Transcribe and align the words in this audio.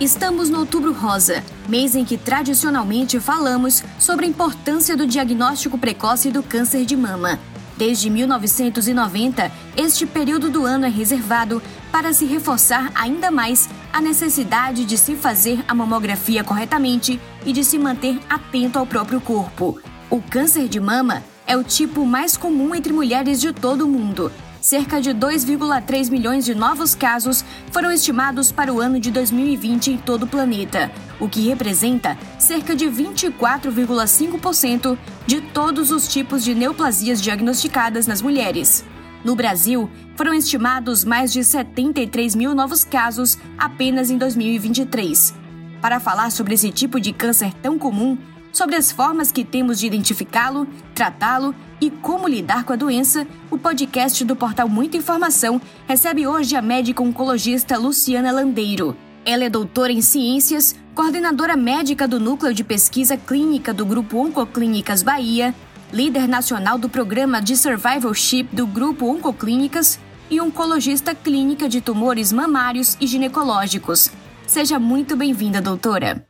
Estamos 0.00 0.48
no 0.48 0.60
Outubro 0.60 0.94
Rosa, 0.94 1.44
mês 1.68 1.94
em 1.94 2.06
que 2.06 2.16
tradicionalmente 2.16 3.20
falamos 3.20 3.84
sobre 3.98 4.24
a 4.24 4.28
importância 4.30 4.96
do 4.96 5.06
diagnóstico 5.06 5.76
precoce 5.76 6.30
do 6.30 6.42
câncer 6.42 6.86
de 6.86 6.96
mama. 6.96 7.38
Desde 7.76 8.08
1990, 8.08 9.52
este 9.76 10.06
período 10.06 10.48
do 10.48 10.64
ano 10.64 10.86
é 10.86 10.88
reservado 10.88 11.62
para 11.92 12.14
se 12.14 12.24
reforçar 12.24 12.90
ainda 12.94 13.30
mais 13.30 13.68
a 13.92 14.00
necessidade 14.00 14.86
de 14.86 14.96
se 14.96 15.14
fazer 15.14 15.62
a 15.68 15.74
mamografia 15.74 16.42
corretamente 16.42 17.20
e 17.44 17.52
de 17.52 17.62
se 17.62 17.78
manter 17.78 18.18
atento 18.26 18.78
ao 18.78 18.86
próprio 18.86 19.20
corpo. 19.20 19.78
O 20.08 20.22
câncer 20.22 20.66
de 20.66 20.80
mama 20.80 21.22
é 21.46 21.58
o 21.58 21.62
tipo 21.62 22.06
mais 22.06 22.38
comum 22.38 22.74
entre 22.74 22.90
mulheres 22.90 23.38
de 23.38 23.52
todo 23.52 23.82
o 23.82 23.88
mundo 23.88 24.32
cerca 24.60 25.00
de 25.00 25.10
2,3 25.10 26.10
milhões 26.10 26.44
de 26.44 26.54
novos 26.54 26.94
casos 26.94 27.42
foram 27.70 27.90
estimados 27.90 28.52
para 28.52 28.70
o 28.72 28.80
ano 28.80 29.00
de 29.00 29.10
2020 29.10 29.92
em 29.92 29.96
todo 29.96 30.24
o 30.24 30.26
planeta, 30.26 30.92
o 31.18 31.26
que 31.28 31.48
representa 31.48 32.18
cerca 32.38 32.76
de 32.76 32.84
24,5% 32.86 34.98
de 35.26 35.40
todos 35.40 35.90
os 35.90 36.06
tipos 36.08 36.44
de 36.44 36.54
neoplasias 36.54 37.22
diagnosticadas 37.22 38.06
nas 38.06 38.22
mulheres. 38.22 38.84
No 39.24 39.34
Brasil, 39.34 39.90
foram 40.16 40.34
estimados 40.34 41.04
mais 41.04 41.32
de 41.32 41.42
73 41.44 42.34
mil 42.34 42.54
novos 42.54 42.84
casos 42.84 43.38
apenas 43.58 44.10
em 44.10 44.18
2023. 44.18 45.34
Para 45.80 46.00
falar 46.00 46.30
sobre 46.30 46.54
esse 46.54 46.70
tipo 46.70 47.00
de 47.00 47.12
câncer 47.12 47.52
tão 47.62 47.78
comum, 47.78 48.18
sobre 48.52 48.76
as 48.76 48.90
formas 48.90 49.30
que 49.32 49.44
temos 49.44 49.78
de 49.78 49.86
identificá-lo, 49.86 50.66
tratá-lo 50.94 51.54
e 51.80 51.90
como 51.90 52.28
lidar 52.28 52.64
com 52.64 52.72
a 52.72 52.76
doença, 52.76 53.26
o 53.50 53.56
podcast 53.56 54.24
do 54.24 54.36
portal 54.36 54.68
Muita 54.68 54.96
Informação 54.96 55.60
recebe 55.86 56.26
hoje 56.26 56.56
a 56.56 56.62
médica 56.62 57.02
oncologista 57.02 57.78
Luciana 57.78 58.30
Landeiro. 58.30 58.96
Ela 59.24 59.44
é 59.44 59.50
doutora 59.50 59.92
em 59.92 60.00
ciências, 60.00 60.74
coordenadora 60.94 61.56
médica 61.56 62.08
do 62.08 62.18
Núcleo 62.18 62.54
de 62.54 62.64
Pesquisa 62.64 63.16
Clínica 63.16 63.72
do 63.72 63.84
Grupo 63.84 64.18
Oncoclínicas 64.18 65.02
Bahia, 65.02 65.54
líder 65.92 66.28
nacional 66.28 66.78
do 66.78 66.88
programa 66.88 67.40
de 67.40 67.56
survivalship 67.56 68.44
do 68.52 68.66
Grupo 68.66 69.06
Oncoclínicas 69.06 69.98
e 70.30 70.40
oncologista 70.40 71.14
clínica 71.14 71.68
de 71.68 71.80
tumores 71.80 72.32
mamários 72.32 72.96
e 73.00 73.06
ginecológicos. 73.06 74.10
Seja 74.46 74.78
muito 74.78 75.16
bem-vinda, 75.16 75.60
doutora. 75.60 76.29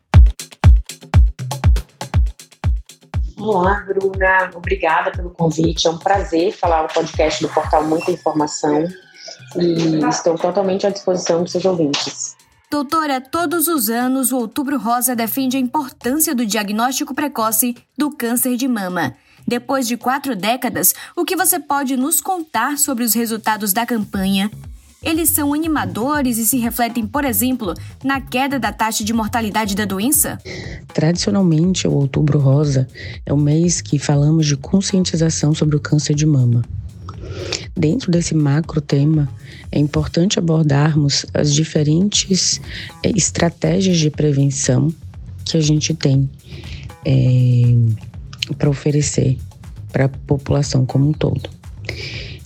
Olá, 3.41 3.81
Bruna. 3.87 4.51
Obrigada 4.55 5.11
pelo 5.11 5.31
convite. 5.31 5.87
É 5.87 5.91
um 5.91 5.99
prazer 5.99 6.53
falar 6.53 6.83
no 6.83 6.89
podcast 6.89 7.43
do 7.43 7.49
portal 7.49 7.83
Muita 7.85 8.11
Informação 8.11 8.87
e 9.57 10.05
estou 10.07 10.37
totalmente 10.37 10.87
à 10.87 10.91
disposição 10.91 11.43
dos 11.43 11.53
seus 11.53 11.65
ouvintes. 11.65 12.37
Doutora, 12.71 13.21
todos 13.21 13.67
os 13.67 13.89
anos 13.89 14.31
o 14.31 14.37
Outubro 14.37 14.79
Rosa 14.79 15.17
defende 15.17 15.57
a 15.57 15.61
importância 15.61 16.35
do 16.35 16.47
diagnóstico 16.47 17.15
precoce 17.15 17.75
do 17.97 18.11
câncer 18.11 18.57
de 18.57 18.69
mama. 18.69 19.15
Depois 19.49 19.89
de 19.89 19.97
quatro 19.97 20.37
décadas, 20.37 20.95
o 21.17 21.25
que 21.25 21.35
você 21.35 21.59
pode 21.59 21.97
nos 21.97 22.21
contar 22.21 22.79
sobre 22.79 23.03
os 23.03 23.15
resultados 23.15 23.73
da 23.73 23.87
campanha 23.87 24.51
eles 25.03 25.31
são 25.31 25.55
animadores 25.55 26.37
e 26.39 26.45
se 26.45 26.59
refletem, 26.59 27.07
por 27.07 27.25
exemplo, 27.25 27.75
na 28.05 28.21
queda 28.21 28.59
da 28.59 28.73
taxa 28.73 29.03
de 29.03 29.13
mortalidade 29.13 29.75
da 29.75 29.85
doença? 29.85 30.39
Tradicionalmente, 30.93 31.89
o 31.89 31.93
Outubro 31.93 32.39
Rosa 32.39 32.87
é 33.25 33.33
o 33.33 33.37
mês 33.37 33.81
que 33.81 33.99
falamos 33.99 34.47
de 34.47 34.57
conscientização 34.57 35.55
sobre 35.55 35.77
o 35.77 35.81
câncer 35.81 36.15
de 36.15 36.27
mama. 36.27 36.63
Dentro 37.75 38.11
desse 38.11 38.35
macro 38.35 38.81
tema, 38.81 39.29
é 39.73 39.79
importante 39.79 40.39
abordarmos 40.39 41.25
as 41.33 41.55
diferentes 41.55 42.61
é, 43.03 43.11
estratégias 43.17 43.99
de 43.99 44.11
prevenção 44.11 44.93
que 45.45 45.57
a 45.57 45.61
gente 45.61 45.95
tem 45.95 46.29
é, 47.05 48.53
para 48.59 48.69
oferecer 48.69 49.39
para 49.91 50.05
a 50.05 50.09
população 50.09 50.85
como 50.85 51.09
um 51.09 51.13
todo. 51.13 51.49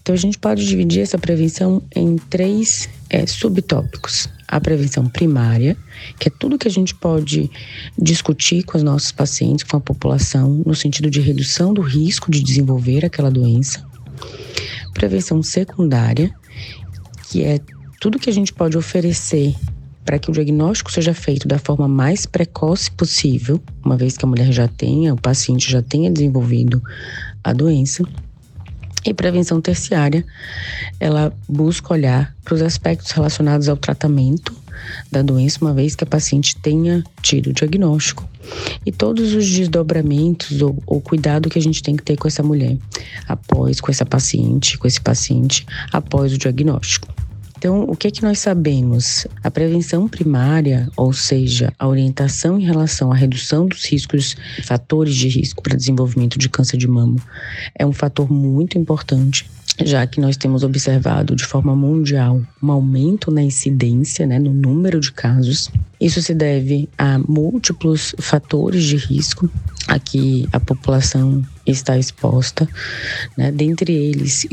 Então, 0.05 0.15
a 0.15 0.19
gente 0.19 0.37
pode 0.37 0.67
dividir 0.67 1.01
essa 1.01 1.17
prevenção 1.17 1.83
em 1.97 2.17
três 2.17 2.91
é, 3.09 3.25
subtópicos. 3.27 4.29
A 4.47 4.61
prevenção 4.61 5.09
primária, 5.09 5.79
que 6.19 6.29
é 6.29 6.33
tudo 6.39 6.59
que 6.59 6.69
a 6.69 6.71
gente 6.71 6.95
pode 6.95 7.51
discutir 7.99 8.65
com 8.65 8.77
os 8.77 8.85
nossos 8.85 9.13
pacientes, 9.13 9.65
com 9.65 9.79
a 9.79 9.81
população, 9.81 10.63
no 10.67 10.75
sentido 10.75 11.09
de 11.09 11.23
redução 11.23 11.73
do 11.73 11.81
risco 11.81 12.31
de 12.31 12.43
desenvolver 12.43 13.03
aquela 13.03 13.31
doença. 13.31 13.83
Prevenção 14.93 15.43
secundária, 15.43 16.31
que 17.31 17.43
é 17.43 17.59
tudo 17.99 18.19
que 18.19 18.29
a 18.29 18.35
gente 18.35 18.53
pode 18.53 18.77
oferecer 18.77 19.55
para 20.05 20.19
que 20.19 20.29
o 20.29 20.35
diagnóstico 20.35 20.93
seja 20.93 21.15
feito 21.15 21.49
da 21.49 21.59
forma 21.59 21.89
mais 21.89 22.27
precoce 22.27 22.91
possível, 22.91 23.59
uma 23.83 23.97
vez 23.97 24.19
que 24.19 24.27
a 24.27 24.29
mulher 24.29 24.53
já 24.53 24.69
tenha, 24.69 25.15
o 25.15 25.21
paciente 25.21 25.73
já 25.73 25.81
tenha 25.81 26.11
desenvolvido 26.11 26.83
a 27.43 27.55
doença. 27.55 28.05
E 29.05 29.13
prevenção 29.13 29.61
terciária, 29.61 30.25
ela 30.99 31.33
busca 31.49 31.93
olhar 31.93 32.35
para 32.43 32.55
os 32.55 32.63
aspectos 32.63 33.11
relacionados 33.11 33.69
ao 33.69 33.77
tratamento 33.77 34.55
da 35.11 35.23
doença, 35.23 35.59
uma 35.61 35.75
vez 35.75 35.95
que 35.95 36.05
a 36.05 36.07
paciente 36.07 36.57
tenha 36.57 37.05
tido 37.23 37.51
o 37.51 37.53
diagnóstico, 37.53 38.29
e 38.85 38.93
todos 38.93 39.33
os 39.35 39.49
desdobramentos 39.49 40.61
ou, 40.61 40.83
ou 40.87 41.01
cuidado 41.01 41.49
que 41.49 41.59
a 41.59 41.63
gente 41.63 41.83
tem 41.83 41.97
que 41.97 42.03
ter 42.03 42.17
com 42.17 42.29
essa 42.29 42.43
mulher, 42.43 42.77
após, 43.29 43.81
com 43.81 43.91
essa 43.91 44.05
paciente, 44.05 44.79
com 44.79 44.87
esse 44.87 45.01
paciente, 45.01 45.67
após 45.93 46.33
o 46.33 46.39
diagnóstico. 46.39 47.09
Então, 47.65 47.85
o 47.85 47.97
que 47.97 48.09
é 48.09 48.11
que 48.11 48.23
nós 48.23 48.41
sabemos? 48.41 49.27
A 49.43 49.51
prevenção 49.51 50.07
primária, 50.07 50.87
ou 50.95 51.15
seja, 51.15 51.73
a 51.79 51.89
orientação 51.89 52.61
em 52.61 52.63
relação 52.63 53.11
à 53.11 53.15
redução 53.15 53.67
dos 53.67 53.87
riscos, 53.87 54.37
fatores 54.63 55.15
de 55.15 55.29
risco 55.29 55.63
para 55.63 55.75
desenvolvimento 55.75 56.39
de 56.39 56.51
câncer 56.51 56.77
de 56.77 56.87
mama, 56.87 57.17
é 57.75 57.87
um 57.87 57.93
fator 57.95 58.31
muito 58.31 58.77
importante 58.77 59.49
já 59.83 60.07
que 60.07 60.21
nós 60.21 60.37
temos 60.37 60.63
observado 60.63 61.35
de 61.35 61.45
forma 61.45 61.75
mundial 61.75 62.41
um 62.63 62.71
aumento 62.71 63.31
na 63.31 63.43
incidência, 63.43 64.27
né, 64.27 64.39
no 64.39 64.53
número 64.53 65.01
de 65.01 65.11
casos. 65.11 65.71
Isso 66.01 66.23
se 66.23 66.33
deve 66.33 66.89
a 66.97 67.19
múltiplos 67.19 68.15
fatores 68.19 68.85
de 68.85 68.97
risco 68.97 69.51
a 69.89 69.99
que 69.99 70.49
a 70.53 70.61
população 70.61 71.43
está 71.67 71.99
exposta, 71.99 72.69
né, 73.37 73.51
dentre 73.51 73.93
eles 73.93 74.47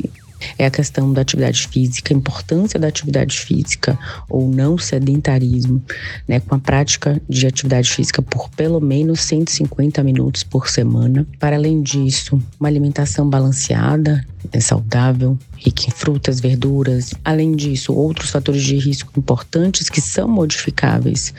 é 0.57 0.65
a 0.65 0.71
questão 0.71 1.11
da 1.13 1.21
atividade 1.21 1.67
física, 1.67 2.13
a 2.13 2.17
importância 2.17 2.79
da 2.79 2.87
atividade 2.87 3.39
física 3.39 3.97
ou 4.29 4.47
não 4.47 4.77
sedentarismo, 4.77 5.83
né, 6.27 6.39
com 6.39 6.55
a 6.55 6.59
prática 6.59 7.21
de 7.27 7.47
atividade 7.47 7.89
física 7.91 8.21
por 8.21 8.49
pelo 8.49 8.79
menos 8.79 9.21
150 9.21 10.03
minutos 10.03 10.43
por 10.43 10.69
semana. 10.69 11.25
Para 11.39 11.55
além 11.55 11.81
disso, 11.81 12.41
uma 12.59 12.69
alimentação 12.69 13.29
balanceada, 13.29 14.25
é 14.51 14.59
saudável, 14.59 15.37
rica 15.57 15.83
em 15.87 15.91
frutas, 15.91 16.39
verduras. 16.39 17.13
Além 17.23 17.55
disso, 17.55 17.93
outros 17.93 18.31
fatores 18.31 18.63
de 18.63 18.75
risco 18.75 19.11
importantes 19.17 19.89
que 19.89 20.01
são 20.01 20.27
modificáveis 20.27 21.33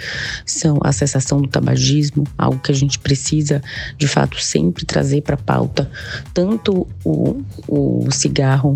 são 0.47 0.79
a 0.83 0.93
cessação 0.93 1.41
do 1.41 1.49
tabagismo, 1.49 2.25
algo 2.39 2.61
que 2.61 2.71
a 2.71 2.75
gente 2.75 2.99
precisa 2.99 3.62
de 3.99 4.07
fato 4.07 4.41
sempre 4.41 4.85
trazer 4.85 5.23
para 5.23 5.35
a 5.35 5.39
pauta, 5.39 5.91
tanto 6.33 6.87
o, 7.05 7.43
o 7.69 8.11
cigarro 8.11 8.75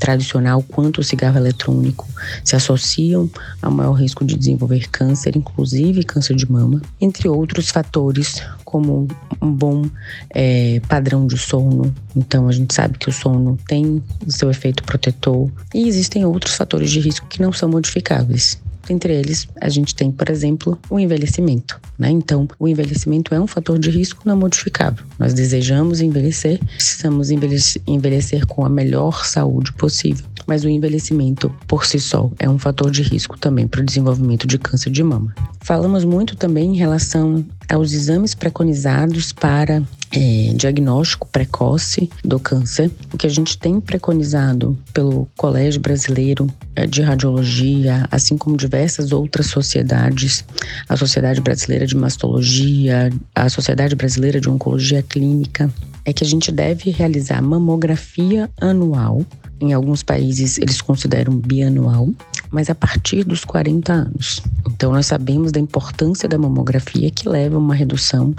tradicional 0.00 0.62
quanto 0.62 1.00
o 1.00 1.04
cigarro 1.04 1.36
eletrônico 1.36 2.08
se 2.42 2.56
associam 2.56 3.30
a 3.62 3.70
maior 3.70 3.92
risco 3.92 4.24
de 4.24 4.34
desenvolver 4.34 4.88
câncer, 4.88 5.36
inclusive 5.36 6.02
câncer 6.02 6.34
de 6.34 6.50
mama, 6.50 6.80
entre 7.00 7.28
outros 7.28 7.68
fatores 7.68 8.42
como 8.64 9.06
um 9.40 9.52
bom 9.52 9.84
é, 10.30 10.80
padrão 10.88 11.26
de 11.26 11.36
sono. 11.36 11.94
Então 12.16 12.48
a 12.48 12.52
gente 12.52 12.74
sabe 12.74 12.98
que 12.98 13.08
o 13.08 13.12
sono 13.12 13.58
tem 13.68 14.02
o 14.26 14.32
seu 14.32 14.50
efeito 14.50 14.82
protetor 14.82 15.50
e 15.74 15.86
existem 15.86 16.24
outros 16.24 16.54
fatores 16.54 16.90
de 16.90 17.00
risco 17.00 17.26
que 17.28 17.42
não 17.42 17.52
são 17.52 17.68
modificáveis. 17.68 18.58
Entre 18.88 19.14
eles, 19.14 19.46
a 19.60 19.68
gente 19.68 19.94
tem, 19.94 20.10
por 20.10 20.28
exemplo, 20.30 20.78
o 20.88 20.98
envelhecimento. 20.98 21.80
Né? 21.98 22.10
Então, 22.10 22.48
o 22.58 22.66
envelhecimento 22.66 23.34
é 23.34 23.40
um 23.40 23.46
fator 23.46 23.78
de 23.78 23.90
risco 23.90 24.22
não 24.24 24.36
modificável. 24.36 25.04
Nós 25.18 25.34
desejamos 25.34 26.00
envelhecer, 26.00 26.58
precisamos 26.64 27.30
envelhecer, 27.30 28.46
com 28.46 28.64
a 28.64 28.68
melhor 28.68 29.24
saúde 29.24 29.72
possível. 29.72 30.24
Mas 30.46 30.64
o 30.64 30.68
envelhecimento 30.68 31.54
por 31.66 31.84
si 31.84 32.00
só 32.00 32.30
é 32.38 32.48
um 32.48 32.58
fator 32.58 32.90
de 32.90 33.02
risco 33.02 33.38
também 33.38 33.68
para 33.68 33.80
o 33.80 33.84
desenvolvimento 33.84 34.46
de 34.46 34.58
câncer 34.58 34.90
de 34.90 35.02
mama. 35.02 35.34
Falamos 35.60 36.04
muito 36.04 36.34
também 36.36 36.74
em 36.74 36.76
relação 36.76 37.44
aos 37.68 37.92
exames 37.92 38.34
preconizados 38.34 39.32
para 39.32 39.82
é, 40.12 40.52
diagnóstico 40.54 41.28
precoce 41.28 42.10
do 42.24 42.38
câncer, 42.38 42.90
o 43.12 43.16
que 43.16 43.26
a 43.26 43.30
gente 43.30 43.56
tem 43.56 43.80
preconizado 43.80 44.76
pelo 44.92 45.28
Colégio 45.36 45.80
Brasileiro 45.80 46.46
é, 46.74 46.86
de 46.86 47.02
Radiologia, 47.02 48.06
assim 48.10 48.36
como 48.36 48.56
diversas 48.56 49.12
outras 49.12 49.46
sociedades, 49.46 50.44
a 50.88 50.96
Sociedade 50.96 51.40
Brasileira 51.40 51.86
de 51.86 51.96
Mastologia, 51.96 53.10
a 53.34 53.48
Sociedade 53.48 53.94
Brasileira 53.94 54.40
de 54.40 54.48
Oncologia 54.48 55.02
Clínica, 55.02 55.72
é 56.04 56.12
que 56.12 56.24
a 56.24 56.26
gente 56.26 56.50
deve 56.50 56.90
realizar 56.90 57.40
mamografia 57.42 58.50
anual. 58.60 59.24
Em 59.60 59.74
alguns 59.74 60.02
países 60.02 60.56
eles 60.56 60.80
consideram 60.80 61.36
bianual, 61.36 62.08
mas 62.50 62.70
a 62.70 62.74
partir 62.74 63.24
dos 63.24 63.44
40 63.44 63.92
anos. 63.92 64.42
Então 64.66 64.92
nós 64.92 65.06
sabemos 65.06 65.52
da 65.52 65.60
importância 65.60 66.28
da 66.28 66.38
mamografia 66.38 67.10
que 67.10 67.28
leva 67.28 67.56
a 67.56 67.58
uma 67.58 67.74
redução 67.74 68.34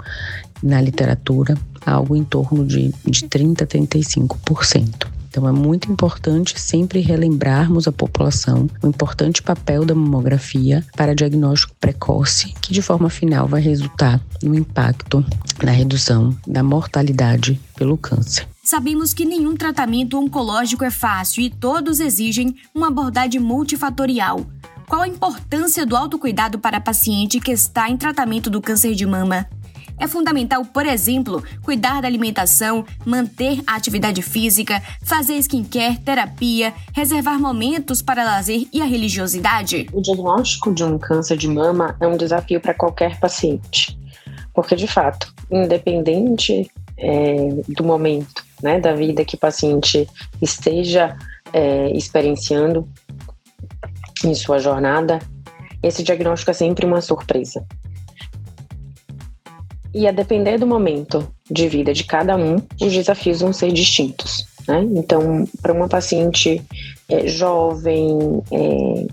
na 0.62 0.80
literatura 0.80 1.56
algo 1.84 2.14
em 2.14 2.24
torno 2.24 2.64
de, 2.64 2.94
de 3.04 3.24
30 3.24 3.64
a 3.64 3.66
35%. 3.66 5.08
Então 5.32 5.48
é 5.48 5.52
muito 5.52 5.90
importante 5.90 6.60
sempre 6.60 7.00
relembrarmos 7.00 7.88
a 7.88 7.92
população 7.92 8.68
o 8.82 8.86
importante 8.86 9.42
papel 9.42 9.82
da 9.82 9.94
mamografia 9.94 10.84
para 10.94 11.14
diagnóstico 11.14 11.74
precoce, 11.80 12.52
que 12.60 12.74
de 12.74 12.82
forma 12.82 13.08
final 13.08 13.48
vai 13.48 13.62
resultar 13.62 14.20
no 14.42 14.54
impacto 14.54 15.24
na 15.62 15.72
redução 15.72 16.36
da 16.46 16.62
mortalidade 16.62 17.58
pelo 17.74 17.96
câncer. 17.96 18.46
Sabemos 18.62 19.14
que 19.14 19.24
nenhum 19.24 19.56
tratamento 19.56 20.18
oncológico 20.18 20.84
é 20.84 20.90
fácil 20.90 21.42
e 21.42 21.50
todos 21.50 21.98
exigem 21.98 22.54
uma 22.74 22.88
abordagem 22.88 23.40
multifatorial. 23.40 24.46
Qual 24.86 25.00
a 25.00 25.08
importância 25.08 25.86
do 25.86 25.96
autocuidado 25.96 26.58
para 26.58 26.76
a 26.76 26.80
paciente 26.80 27.40
que 27.40 27.50
está 27.50 27.88
em 27.88 27.96
tratamento 27.96 28.50
do 28.50 28.60
câncer 28.60 28.94
de 28.94 29.06
mama? 29.06 29.48
É 29.98 30.06
fundamental, 30.08 30.64
por 30.64 30.86
exemplo, 30.86 31.42
cuidar 31.62 32.00
da 32.00 32.08
alimentação, 32.08 32.84
manter 33.04 33.62
a 33.66 33.76
atividade 33.76 34.22
física, 34.22 34.82
fazer 35.02 35.34
skincare, 35.38 35.98
terapia, 35.98 36.72
reservar 36.92 37.38
momentos 37.38 38.02
para 38.02 38.24
lazer 38.24 38.66
e 38.72 38.80
a 38.80 38.84
religiosidade. 38.84 39.88
O 39.92 40.00
diagnóstico 40.00 40.72
de 40.72 40.84
um 40.84 40.98
câncer 40.98 41.36
de 41.36 41.48
mama 41.48 41.96
é 42.00 42.06
um 42.06 42.16
desafio 42.16 42.60
para 42.60 42.74
qualquer 42.74 43.18
paciente, 43.18 43.98
porque 44.54 44.74
de 44.76 44.86
fato, 44.86 45.32
independente 45.50 46.70
é, 46.98 47.36
do 47.68 47.84
momento 47.84 48.44
né, 48.62 48.80
da 48.80 48.94
vida 48.94 49.24
que 49.24 49.34
o 49.34 49.38
paciente 49.38 50.08
esteja 50.40 51.16
é, 51.52 51.90
experienciando 51.90 52.88
em 54.24 54.34
sua 54.34 54.58
jornada, 54.58 55.18
esse 55.82 56.02
diagnóstico 56.02 56.50
é 56.52 56.54
sempre 56.54 56.86
uma 56.86 57.00
surpresa. 57.00 57.66
E 59.94 60.06
a 60.08 60.12
depender 60.12 60.58
do 60.58 60.66
momento 60.66 61.28
de 61.50 61.68
vida 61.68 61.92
de 61.92 62.04
cada 62.04 62.36
um, 62.36 62.56
os 62.80 62.92
desafios 62.92 63.40
vão 63.40 63.52
ser 63.52 63.72
distintos. 63.72 64.46
Né? 64.66 64.86
Então, 64.94 65.46
para 65.60 65.72
uma 65.72 65.88
paciente 65.88 66.62
é, 67.08 67.26
jovem, 67.26 68.42
é, 68.50 69.06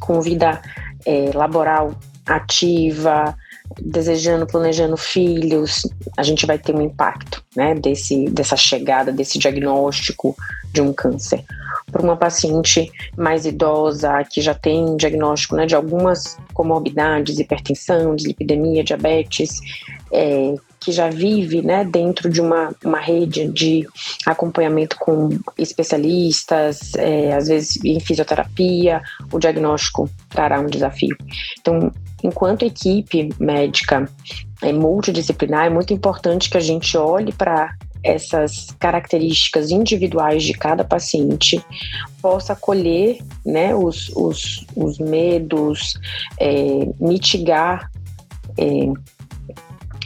com 0.00 0.20
vida 0.20 0.60
é, 1.04 1.30
laboral 1.34 1.94
ativa, 2.26 3.34
desejando, 3.80 4.46
planejando 4.46 4.96
filhos, 4.96 5.82
a 6.16 6.22
gente 6.22 6.46
vai 6.46 6.58
ter 6.58 6.74
um 6.74 6.82
impacto 6.82 7.42
né, 7.56 7.74
desse, 7.74 8.28
dessa 8.30 8.56
chegada, 8.56 9.10
desse 9.10 9.38
diagnóstico 9.38 10.36
de 10.72 10.80
um 10.80 10.92
câncer 10.92 11.44
para 11.90 12.02
uma 12.02 12.16
paciente 12.16 12.90
mais 13.16 13.46
idosa 13.46 14.24
que 14.24 14.40
já 14.40 14.54
tem 14.54 14.96
diagnóstico 14.96 15.56
né, 15.56 15.66
de 15.66 15.74
algumas 15.74 16.36
comorbidades, 16.52 17.38
hipertensão, 17.38 18.14
dislipidemia, 18.14 18.84
diabetes, 18.84 19.60
é, 20.12 20.54
que 20.80 20.92
já 20.92 21.10
vive 21.10 21.62
né, 21.62 21.84
dentro 21.84 22.30
de 22.30 22.40
uma, 22.40 22.74
uma 22.84 22.98
rede 22.98 23.48
de 23.48 23.86
acompanhamento 24.24 24.96
com 24.98 25.28
especialistas, 25.56 26.94
é, 26.96 27.34
às 27.34 27.48
vezes 27.48 27.82
em 27.84 27.98
fisioterapia, 28.00 29.02
o 29.32 29.38
diagnóstico 29.38 30.08
trará 30.28 30.60
um 30.60 30.66
desafio. 30.66 31.16
Então, 31.60 31.92
enquanto 32.22 32.64
equipe 32.64 33.28
médica 33.38 34.08
é, 34.62 34.72
multidisciplinar, 34.72 35.66
é 35.66 35.70
muito 35.70 35.92
importante 35.92 36.50
que 36.50 36.56
a 36.56 36.60
gente 36.60 36.96
olhe 36.96 37.32
para 37.32 37.74
essas 38.02 38.68
características 38.78 39.70
individuais 39.70 40.42
de 40.42 40.54
cada 40.54 40.84
paciente, 40.84 41.62
possa 42.20 42.52
acolher 42.52 43.18
né, 43.44 43.74
os, 43.74 44.08
os, 44.10 44.66
os 44.76 44.98
medos, 44.98 45.94
é, 46.38 46.88
mitigar 47.00 47.90
é, 48.56 48.92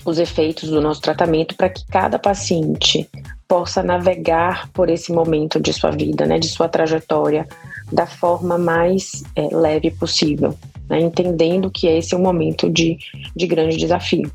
os 0.04 0.18
efeitos 0.18 0.68
do 0.68 0.80
nosso 0.80 1.00
tratamento 1.00 1.56
para 1.56 1.68
que 1.68 1.86
cada 1.86 2.18
paciente 2.18 3.08
possa 3.46 3.82
navegar 3.82 4.68
por 4.72 4.88
esse 4.88 5.12
momento 5.12 5.60
de 5.60 5.72
sua 5.72 5.90
vida, 5.90 6.26
né, 6.26 6.38
de 6.38 6.48
sua 6.48 6.68
trajetória, 6.68 7.46
da 7.92 8.06
forma 8.06 8.56
mais 8.56 9.22
é, 9.36 9.54
leve 9.54 9.90
possível, 9.90 10.56
né, 10.88 11.00
entendendo 11.00 11.70
que 11.70 11.86
esse 11.86 12.14
é 12.14 12.16
um 12.16 12.22
momento 12.22 12.70
de, 12.70 12.96
de 13.36 13.46
grande 13.46 13.76
desafio. 13.76 14.30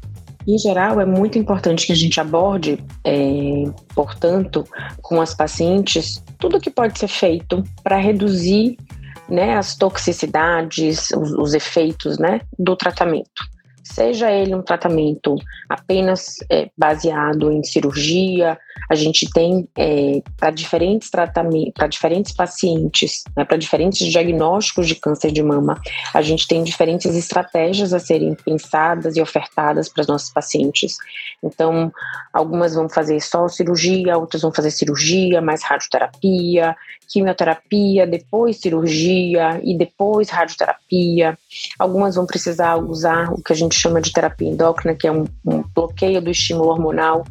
Em 0.47 0.57
geral, 0.57 1.01
é 1.01 1.05
muito 1.05 1.37
importante 1.37 1.85
que 1.85 1.91
a 1.91 1.95
gente 1.95 2.21
aborde, 2.21 2.81
é, 3.03 3.63
portanto, 3.93 4.63
com 5.01 5.19
as 5.19 5.33
pacientes, 5.33 6.23
tudo 6.39 6.59
que 6.59 6.71
pode 6.71 6.97
ser 6.97 7.09
feito 7.09 7.61
para 7.83 7.97
reduzir 7.97 8.77
né, 9.27 9.57
as 9.57 9.75
toxicidades, 9.75 11.09
os, 11.11 11.33
os 11.33 11.53
efeitos 11.53 12.17
né, 12.17 12.39
do 12.57 12.77
tratamento. 12.77 13.43
Seja 13.83 14.31
ele 14.31 14.55
um 14.55 14.61
tratamento 14.61 15.35
apenas 15.69 16.37
é, 16.49 16.69
baseado 16.77 17.51
em 17.51 17.61
cirurgia, 17.63 18.57
a 18.89 18.95
gente 18.95 19.29
tem 19.31 19.67
é, 19.77 20.21
para 20.37 20.51
diferentes 20.51 21.09
tratamentos, 21.09 21.73
para 21.73 21.87
diferentes 21.87 22.31
pacientes, 22.31 23.23
né, 23.35 23.43
para 23.45 23.57
diferentes 23.57 24.07
diagnósticos 24.07 24.87
de 24.87 24.95
câncer 24.95 25.31
de 25.31 25.43
mama, 25.43 25.79
a 26.13 26.21
gente 26.21 26.47
tem 26.47 26.63
diferentes 26.63 27.15
estratégias 27.15 27.93
a 27.93 27.99
serem 27.99 28.35
pensadas 28.35 29.15
e 29.15 29.21
ofertadas 29.21 29.89
para 29.89 30.01
os 30.01 30.07
nossos 30.07 30.31
pacientes. 30.31 30.97
Então, 31.43 31.91
algumas 32.33 32.75
vão 32.75 32.89
fazer 32.89 33.19
só 33.21 33.47
cirurgia, 33.47 34.17
outras 34.17 34.41
vão 34.41 34.53
fazer 34.53 34.71
cirurgia, 34.71 35.41
mais 35.41 35.63
radioterapia, 35.63 36.75
quimioterapia, 37.09 38.05
depois 38.05 38.57
cirurgia 38.57 39.59
e 39.63 39.77
depois 39.77 40.29
radioterapia. 40.29 41.37
Algumas 41.79 42.15
vão 42.15 42.25
precisar 42.25 42.75
usar 42.75 43.31
o 43.31 43.41
que 43.41 43.53
a 43.53 43.55
gente 43.55 43.75
chama 43.75 44.01
de 44.01 44.11
terapia 44.11 44.49
endócrina, 44.49 44.95
que 44.95 45.07
é 45.07 45.11
um, 45.11 45.25
um 45.45 45.63
bloqueio 45.73 46.21
do 46.21 46.29
estímulo 46.29 46.69
hormonal 46.69 47.23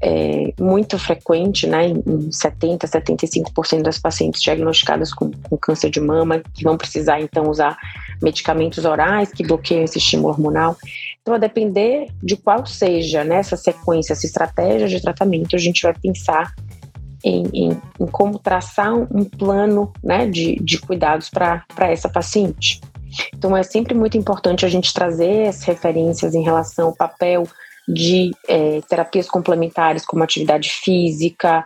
é, 0.00 0.52
muito 0.60 0.85
frequente, 0.98 1.66
né, 1.66 1.88
em 1.88 2.30
70, 2.30 2.86
75% 2.86 3.82
das 3.82 3.98
pacientes 3.98 4.40
diagnosticadas 4.40 5.12
com, 5.12 5.30
com 5.30 5.56
câncer 5.56 5.90
de 5.90 6.00
mama, 6.00 6.42
que 6.54 6.62
vão 6.62 6.76
precisar 6.76 7.20
então 7.20 7.50
usar 7.50 7.76
medicamentos 8.22 8.84
orais 8.84 9.32
que 9.32 9.44
bloqueiam 9.44 9.84
esse 9.84 9.98
estímulo 9.98 10.28
hormonal. 10.28 10.76
Então, 11.20 11.34
a 11.34 11.38
depender 11.38 12.06
de 12.22 12.36
qual 12.36 12.64
seja 12.64 13.24
nessa 13.24 13.56
né, 13.56 13.62
sequência, 13.62 14.12
essa 14.12 14.26
estratégia 14.26 14.86
de 14.86 15.02
tratamento, 15.02 15.56
a 15.56 15.58
gente 15.58 15.82
vai 15.82 15.92
pensar 15.94 16.54
em, 17.24 17.44
em, 17.52 17.82
em 18.00 18.06
como 18.06 18.38
traçar 18.38 18.94
um 18.94 19.24
plano 19.24 19.92
né, 20.02 20.26
de, 20.28 20.56
de 20.62 20.78
cuidados 20.78 21.28
para 21.28 21.64
essa 21.80 22.08
paciente. 22.08 22.80
Então, 23.34 23.56
é 23.56 23.62
sempre 23.62 23.94
muito 23.94 24.16
importante 24.16 24.64
a 24.64 24.68
gente 24.68 24.92
trazer 24.94 25.48
as 25.48 25.62
referências 25.62 26.34
em 26.34 26.42
relação 26.42 26.86
ao 26.88 26.94
papel 26.94 27.44
de 27.86 28.32
é, 28.48 28.80
terapias 28.88 29.28
complementares, 29.28 30.04
como 30.04 30.22
atividade 30.22 30.70
física, 30.70 31.64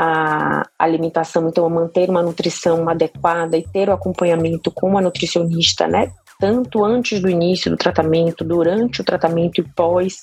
a 0.00 0.62
alimentação, 0.78 1.48
então, 1.48 1.68
manter 1.68 2.08
uma 2.08 2.22
nutrição 2.22 2.88
adequada 2.88 3.56
e 3.56 3.66
ter 3.66 3.88
o 3.88 3.92
acompanhamento 3.92 4.70
com 4.70 4.88
uma 4.88 5.00
nutricionista, 5.00 5.88
né? 5.88 6.12
Tanto 6.38 6.84
antes 6.84 7.20
do 7.20 7.28
início 7.28 7.68
do 7.68 7.76
tratamento, 7.76 8.44
durante 8.44 9.00
o 9.00 9.04
tratamento 9.04 9.60
e 9.60 9.64
pós, 9.64 10.18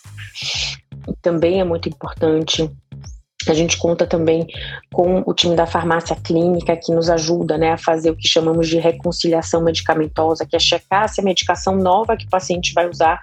também 1.21 1.59
é 1.59 1.63
muito 1.65 1.89
importante. 1.89 2.71
A 3.49 3.53
gente 3.53 3.77
conta 3.77 4.07
também 4.07 4.47
com 4.93 5.21
o 5.25 5.33
time 5.33 5.57
da 5.57 5.67
farmácia 5.67 6.15
clínica 6.15 6.77
que 6.77 6.93
nos 6.93 7.09
ajuda 7.09 7.57
né, 7.57 7.73
a 7.73 7.77
fazer 7.77 8.09
o 8.09 8.15
que 8.15 8.27
chamamos 8.27 8.69
de 8.69 8.79
reconciliação 8.79 9.61
medicamentosa, 9.61 10.45
que 10.45 10.55
é 10.55 10.59
checar 10.59 11.09
se 11.09 11.19
a 11.19 11.23
medicação 11.23 11.75
nova 11.75 12.15
que 12.15 12.25
o 12.25 12.29
paciente 12.29 12.73
vai 12.73 12.89
usar 12.89 13.21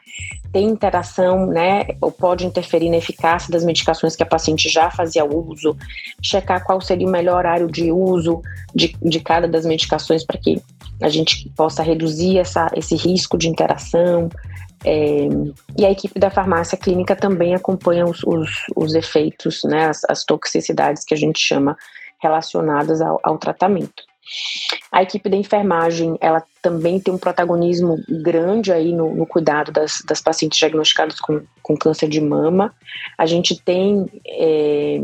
tem 0.52 0.68
interação, 0.68 1.46
né, 1.46 1.86
ou 2.00 2.12
pode 2.12 2.44
interferir 2.44 2.90
na 2.90 2.98
eficácia 2.98 3.50
das 3.50 3.64
medicações 3.64 4.14
que 4.14 4.22
a 4.22 4.26
paciente 4.26 4.68
já 4.68 4.90
fazia 4.90 5.24
uso, 5.24 5.76
checar 6.22 6.62
qual 6.62 6.80
seria 6.80 7.06
o 7.06 7.10
melhor 7.10 7.38
horário 7.38 7.68
de 7.68 7.90
uso 7.90 8.42
de, 8.74 8.94
de 9.02 9.20
cada 9.20 9.48
das 9.48 9.64
medicações 9.64 10.24
para 10.24 10.38
que 10.38 10.62
a 11.00 11.08
gente 11.08 11.48
possa 11.56 11.82
reduzir 11.82 12.38
essa, 12.38 12.70
esse 12.76 12.94
risco 12.94 13.38
de 13.38 13.48
interação. 13.48 14.28
É, 14.84 15.28
e 15.78 15.86
a 15.86 15.90
equipe 15.90 16.18
da 16.18 16.30
farmácia 16.30 16.76
clínica 16.76 17.16
também 17.16 17.54
acompanha 17.54 18.04
os, 18.04 18.22
os, 18.24 18.50
os 18.76 18.94
efeitos, 18.94 19.62
né, 19.64 19.86
as, 19.86 20.04
as, 20.08 20.24
toxicidades 20.24 21.04
que 21.04 21.14
a 21.14 21.16
gente 21.16 21.40
chama 21.40 21.76
relacionadas 22.20 23.00
ao, 23.00 23.18
ao 23.22 23.38
tratamento. 23.38 24.02
A 24.90 25.02
equipe 25.02 25.28
da 25.28 25.36
enfermagem, 25.36 26.16
ela 26.20 26.42
também 26.62 27.00
tem 27.00 27.12
um 27.12 27.18
protagonismo 27.18 28.00
grande 28.08 28.72
aí 28.72 28.92
no, 28.92 29.12
no 29.14 29.26
cuidado 29.26 29.72
das, 29.72 30.00
das, 30.06 30.20
pacientes 30.20 30.58
diagnosticadas 30.58 31.18
com, 31.18 31.42
com, 31.60 31.76
câncer 31.76 32.08
de 32.08 32.20
mama. 32.20 32.72
A 33.18 33.26
gente 33.26 33.60
tem 33.60 34.06
é, 34.24 35.00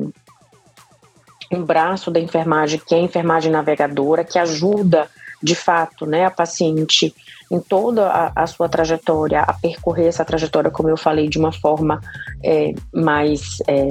um 1.52 1.64
braço 1.64 2.12
da 2.12 2.20
enfermagem, 2.20 2.80
que 2.86 2.94
é 2.94 2.98
a 2.98 3.02
enfermagem 3.02 3.50
navegadora, 3.50 4.22
que 4.22 4.38
ajuda, 4.38 5.08
de 5.42 5.56
fato, 5.56 6.06
né, 6.06 6.24
a 6.24 6.30
paciente 6.30 7.12
em 7.50 7.60
toda 7.60 8.06
a, 8.08 8.32
a, 8.36 8.46
sua 8.46 8.68
trajetória, 8.68 9.40
a 9.40 9.52
percorrer 9.52 10.06
essa 10.06 10.24
trajetória, 10.24 10.70
como 10.70 10.88
eu 10.88 10.96
falei, 10.96 11.28
de 11.28 11.38
uma 11.38 11.50
forma 11.50 12.00
é, 12.44 12.72
mais 12.92 13.58
é, 13.66 13.88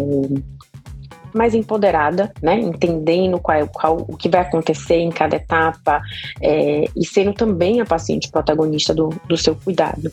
mais 1.38 1.54
empoderada, 1.54 2.32
né? 2.42 2.60
Entendendo 2.60 3.40
qual, 3.40 3.68
qual 3.68 4.06
o 4.08 4.18
que 4.18 4.28
vai 4.28 4.42
acontecer 4.42 4.98
em 4.98 5.10
cada 5.10 5.36
etapa 5.36 6.02
é, 6.42 6.86
e 6.96 7.06
sendo 7.06 7.34
também 7.34 7.80
a 7.80 7.86
paciente 7.86 8.30
protagonista 8.30 8.94
do, 8.94 9.10
do 9.28 9.38
seu 9.38 9.56
cuidado, 9.56 10.12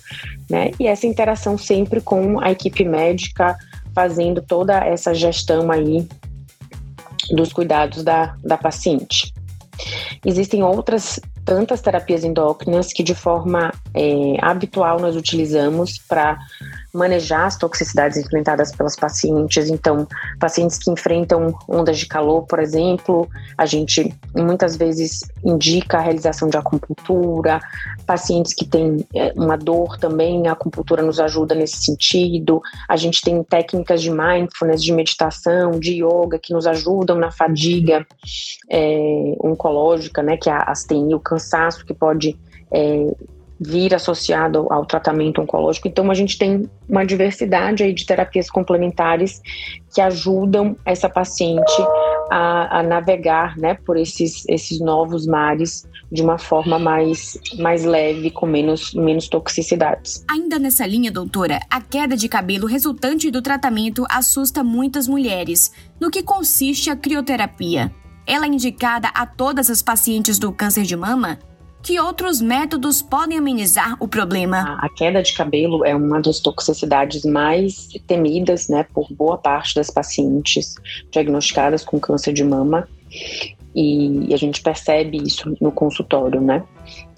né? 0.50 0.70
E 0.78 0.86
essa 0.86 1.06
interação 1.06 1.56
sempre 1.58 2.00
com 2.00 2.40
a 2.40 2.50
equipe 2.50 2.84
médica 2.84 3.56
fazendo 3.94 4.42
toda 4.42 4.84
essa 4.84 5.14
gestão 5.14 5.70
aí 5.70 6.06
dos 7.30 7.52
cuidados 7.52 8.02
da, 8.02 8.36
da 8.44 8.58
paciente. 8.58 9.32
Existem 10.24 10.62
outras 10.62 11.20
tantas 11.44 11.80
terapias 11.80 12.24
endócrinas 12.24 12.92
que 12.92 13.02
de 13.02 13.14
forma 13.14 13.72
é, 13.92 14.36
habitual 14.40 14.98
nós 14.98 15.14
utilizamos 15.14 15.98
para 15.98 16.38
manejar 16.94 17.46
as 17.46 17.56
toxicidades 17.56 18.16
enfrentadas 18.16 18.70
pelas 18.70 18.94
pacientes. 18.94 19.68
Então, 19.68 20.06
pacientes 20.38 20.78
que 20.78 20.90
enfrentam 20.90 21.52
ondas 21.68 21.98
de 21.98 22.06
calor, 22.06 22.42
por 22.46 22.60
exemplo, 22.60 23.28
a 23.58 23.66
gente 23.66 24.14
muitas 24.34 24.76
vezes 24.76 25.20
indica 25.44 25.98
a 25.98 26.00
realização 26.00 26.48
de 26.48 26.56
acupuntura. 26.56 27.60
Pacientes 28.06 28.54
que 28.54 28.64
têm 28.64 29.04
é, 29.14 29.32
uma 29.34 29.56
dor 29.56 29.98
também, 29.98 30.46
a 30.46 30.52
acupuntura 30.52 31.02
nos 31.02 31.18
ajuda 31.18 31.54
nesse 31.54 31.84
sentido. 31.84 32.62
A 32.88 32.96
gente 32.96 33.20
tem 33.22 33.42
técnicas 33.42 34.00
de 34.00 34.10
mindfulness, 34.10 34.82
de 34.82 34.92
meditação, 34.92 35.72
de 35.72 36.02
yoga 36.04 36.38
que 36.38 36.52
nos 36.52 36.66
ajudam 36.66 37.16
na 37.16 37.32
fadiga 37.32 38.06
é, 38.70 39.34
oncológica, 39.42 40.22
né, 40.22 40.36
que 40.36 40.48
é 40.48 40.52
a 40.52 40.70
astenia, 40.70 41.16
o 41.16 41.20
cansaço 41.20 41.84
que 41.84 41.92
pode 41.92 42.38
é, 42.72 43.06
vir 43.61 43.94
associado 43.94 44.66
ao 44.70 44.84
tratamento 44.84 45.40
oncológico. 45.40 45.88
Então, 45.88 46.11
a 46.11 46.14
gente 46.14 46.38
tem 46.38 46.68
uma 46.88 47.04
diversidade 47.04 47.82
aí 47.82 47.92
de 47.92 48.04
terapias 48.04 48.50
complementares 48.50 49.40
que 49.94 50.00
ajudam 50.00 50.76
essa 50.84 51.08
paciente 51.08 51.73
a, 52.30 52.80
a, 52.80 52.82
navegar 52.82 53.56
né, 53.56 53.75
por 53.75 53.96
esses, 53.96 54.44
esses 54.49 54.80
novos 54.80 55.26
mares 55.26 55.87
de 56.11 56.23
uma 56.23 56.38
forma 56.38 56.78
mais, 56.78 57.38
mais 57.58 57.84
leve, 57.84 58.30
com 58.30 58.46
menos, 58.46 58.92
menos 58.94 59.28
toxicidades. 59.28 60.25
Ainda 60.28 60.58
nessa 60.58 60.87
linha, 60.87 61.12
doutora, 61.12 61.61
a 61.70 61.80
queda 61.80 62.16
de 62.16 62.28
cabelo 62.28 62.66
resultante 62.66 63.30
do 63.30 63.40
tratamento 63.40 64.04
assusta 64.11 64.64
muitas 64.64 65.06
mulheres. 65.06 65.73
No 66.00 66.11
que 66.11 66.23
consiste 66.23 66.90
a 66.90 66.96
crioterapia? 66.96 67.92
Ela 68.26 68.46
é 68.46 68.49
indicada 68.49 69.08
a 69.08 69.26
todas 69.26 69.70
as 69.70 69.82
pacientes 69.82 70.38
do 70.38 70.50
câncer 70.50 70.82
de 70.82 70.96
mama? 70.96 71.38
Que 71.84 72.00
outros 72.00 72.40
métodos 72.40 73.02
podem 73.02 73.36
amenizar 73.36 73.94
o 74.00 74.08
problema? 74.08 74.78
A 74.80 74.88
queda 74.88 75.22
de 75.22 75.34
cabelo 75.34 75.84
é 75.84 75.94
uma 75.94 76.18
das 76.18 76.40
toxicidades 76.40 77.26
mais 77.26 77.88
temidas, 78.06 78.70
né, 78.70 78.86
por 78.94 79.06
boa 79.12 79.36
parte 79.36 79.74
das 79.74 79.90
pacientes 79.90 80.76
diagnosticadas 81.10 81.84
com 81.84 82.00
câncer 82.00 82.32
de 82.32 82.42
mama. 82.42 82.88
E 83.76 84.32
a 84.32 84.36
gente 84.38 84.62
percebe 84.62 85.18
isso 85.18 85.54
no 85.60 85.70
consultório, 85.70 86.40
né? 86.40 86.62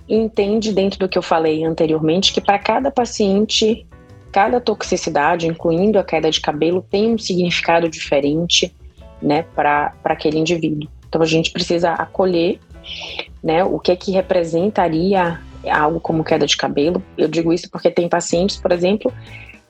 Entende 0.08 0.72
dentro 0.72 0.98
do 0.98 1.08
que 1.08 1.16
eu 1.16 1.22
falei 1.22 1.64
anteriormente 1.64 2.32
que 2.32 2.40
para 2.40 2.58
cada 2.58 2.90
paciente, 2.90 3.86
cada 4.32 4.60
toxicidade, 4.60 5.46
incluindo 5.46 5.96
a 5.96 6.02
queda 6.02 6.28
de 6.28 6.40
cabelo, 6.40 6.84
tem 6.90 7.14
um 7.14 7.18
significado 7.18 7.88
diferente, 7.88 8.74
né, 9.22 9.44
para 9.54 9.94
aquele 10.02 10.38
indivíduo. 10.38 10.90
Então 11.08 11.22
a 11.22 11.26
gente 11.26 11.52
precisa 11.52 11.92
acolher 11.92 12.58
né? 13.46 13.62
O 13.62 13.78
que 13.78 13.92
é 13.92 13.96
que 13.96 14.10
representaria 14.10 15.40
algo 15.70 16.00
como 16.00 16.24
queda 16.24 16.46
de 16.46 16.56
cabelo? 16.56 17.00
Eu 17.16 17.28
digo 17.28 17.52
isso 17.52 17.70
porque 17.70 17.90
tem 17.90 18.08
pacientes, 18.08 18.56
por 18.56 18.72
exemplo, 18.72 19.12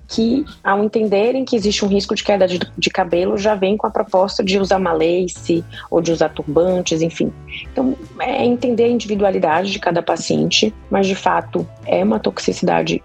que 0.08 0.46
ao 0.64 0.82
entenderem 0.82 1.44
que 1.44 1.54
existe 1.54 1.84
um 1.84 1.88
risco 1.88 2.14
de 2.14 2.24
queda 2.24 2.46
de, 2.46 2.58
de, 2.78 2.90
cabelo 2.90 3.36
já 3.36 3.54
vem 3.54 3.76
com 3.76 3.86
a 3.86 3.90
proposta 3.90 4.42
de 4.42 4.58
usar 4.58 4.78
uma 4.78 4.92
lace 4.92 5.62
ou 5.90 6.00
de 6.00 6.10
usar 6.10 6.30
turbantes, 6.30 7.02
enfim. 7.02 7.30
Então, 7.70 7.94
é 8.20 8.44
entender 8.44 8.84
a 8.84 8.88
individualidade 8.88 9.70
de 9.72 9.78
cada 9.78 10.02
paciente, 10.02 10.72
mas 10.90 11.06
de 11.06 11.14
fato 11.14 11.68
é 11.84 12.02
uma 12.02 12.18
toxicidade 12.18 13.02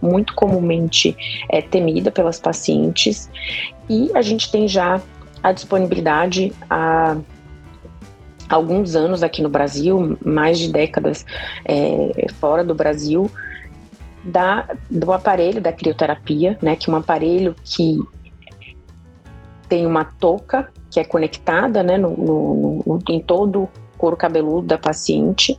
muito 0.00 0.34
comumente 0.34 1.14
é, 1.50 1.60
temida 1.60 2.10
pelas 2.10 2.40
pacientes 2.40 3.28
e 3.90 4.10
a 4.14 4.22
gente 4.22 4.50
tem 4.50 4.66
já 4.66 5.02
a 5.42 5.52
disponibilidade, 5.52 6.52
a 6.70 7.18
alguns 8.48 8.94
anos 8.94 9.22
aqui 9.22 9.42
no 9.42 9.48
Brasil, 9.48 10.16
mais 10.24 10.58
de 10.58 10.70
décadas 10.70 11.24
é, 11.64 12.26
fora 12.40 12.62
do 12.62 12.74
Brasil, 12.74 13.30
da, 14.24 14.66
do 14.90 15.12
aparelho 15.12 15.60
da 15.60 15.72
crioterapia, 15.72 16.58
né, 16.62 16.76
que 16.76 16.88
é 16.88 16.92
um 16.92 16.96
aparelho 16.96 17.54
que 17.62 17.98
tem 19.68 19.86
uma 19.86 20.04
touca 20.04 20.70
que 20.90 21.00
é 21.00 21.04
conectada 21.04 21.82
né, 21.82 21.98
no, 21.98 22.10
no, 22.10 22.82
no, 22.86 22.98
em 23.08 23.20
todo 23.20 23.68
couro 23.94 24.16
cabeludo 24.16 24.66
da 24.66 24.78
paciente 24.78 25.58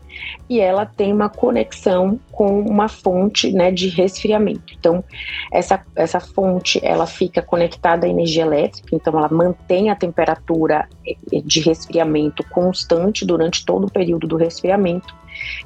e 0.49 0.59
ela 0.59 0.85
tem 0.85 1.11
uma 1.11 1.29
conexão 1.29 2.19
com 2.31 2.61
uma 2.61 2.87
fonte 2.87 3.51
né, 3.51 3.71
de 3.71 3.89
resfriamento. 3.89 4.73
Então, 4.77 5.03
essa, 5.51 5.81
essa 5.95 6.19
fonte 6.19 6.79
ela 6.83 7.05
fica 7.05 7.41
conectada 7.41 8.05
à 8.05 8.09
energia 8.09 8.43
elétrica, 8.43 8.89
então 8.95 9.17
ela 9.17 9.29
mantém 9.29 9.89
a 9.89 9.95
temperatura 9.95 10.87
eh, 11.05 11.41
de 11.43 11.59
resfriamento 11.61 12.43
constante 12.49 13.25
durante 13.25 13.65
todo 13.65 13.87
o 13.87 13.91
período 13.91 14.27
do 14.27 14.37
resfriamento. 14.37 15.13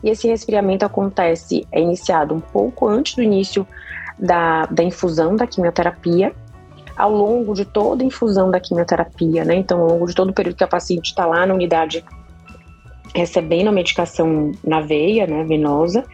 E 0.04 0.10
esse 0.10 0.28
resfriamento 0.28 0.86
acontece, 0.86 1.68
é 1.72 1.82
iniciado 1.82 2.34
um 2.34 2.40
pouco 2.40 2.88
antes 2.88 3.16
do 3.16 3.22
início 3.22 3.68
da, 4.18 4.66
da 4.66 4.84
infusão 4.84 5.36
da 5.36 5.48
quimioterapia 5.48 6.34
ao 7.00 7.14
longo 7.14 7.54
de 7.54 7.64
toda 7.64 8.04
a 8.04 8.06
infusão 8.06 8.52
da 8.52 8.60
quimioterapia, 8.60 9.46
né? 9.46 9.56
Então, 9.56 9.80
ao 9.80 9.88
longo 9.88 10.06
de 10.06 10.14
todo 10.14 10.32
o 10.32 10.34
período 10.34 10.58
que 10.58 10.66
a 10.66 10.68
paciente 10.68 11.12
está 11.12 11.26
lá 11.26 11.46
na 11.46 11.54
unidade 11.54 12.04
recebendo 13.16 13.70
a 13.70 13.72
medicação 13.72 14.52
na 14.64 14.82
veia, 14.82 15.26
né, 15.26 15.44
venosa, 15.44 16.06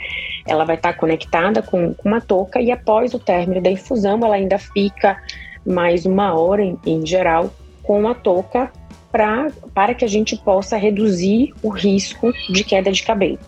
ela 0.47 0.65
vai 0.65 0.75
estar 0.75 0.93
conectada 0.93 1.61
com, 1.61 1.95
uma 2.03 2.21
touca 2.21 2.61
e 2.61 2.71
após 2.71 3.13
o 3.13 3.19
término 3.19 3.61
da 3.61 3.71
infusão, 3.71 4.19
ela 4.23 4.35
ainda 4.35 4.57
fica 4.57 5.21
mais 5.65 6.05
uma 6.05 6.37
hora, 6.37 6.63
em, 6.63 6.77
em 6.85 7.05
geral, 7.05 7.51
com 7.83 8.07
a 8.07 8.13
touca 8.13 8.71
para 9.11 9.93
que 9.93 10.03
a 10.03 10.07
gente 10.07 10.35
possa 10.35 10.75
reduzir 10.75 11.53
o 11.63 11.69
risco 11.69 12.33
de 12.49 12.63
queda 12.63 12.91
de 12.91 13.01
cabelo. 13.01 13.39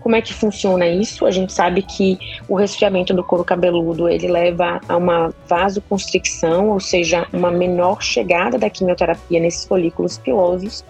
Como 0.00 0.16
é 0.16 0.20
que 0.20 0.34
funciona 0.34 0.86
isso? 0.86 1.24
A 1.24 1.30
gente 1.30 1.52
sabe 1.52 1.80
que 1.80 2.18
o 2.46 2.56
resfriamento 2.56 3.14
do 3.14 3.24
couro 3.24 3.44
cabeludo 3.44 4.06
ele 4.06 4.28
leva 4.28 4.80
a 4.86 4.96
uma 4.96 5.32
vasoconstricção, 5.48 6.68
ou 6.70 6.80
seja, 6.80 7.26
uma 7.32 7.50
menor 7.50 8.02
chegada 8.02 8.58
da 8.58 8.68
quimioterapia 8.68 9.40
nesses 9.40 9.64
folículos 9.64 10.18
pilosos 10.18 10.84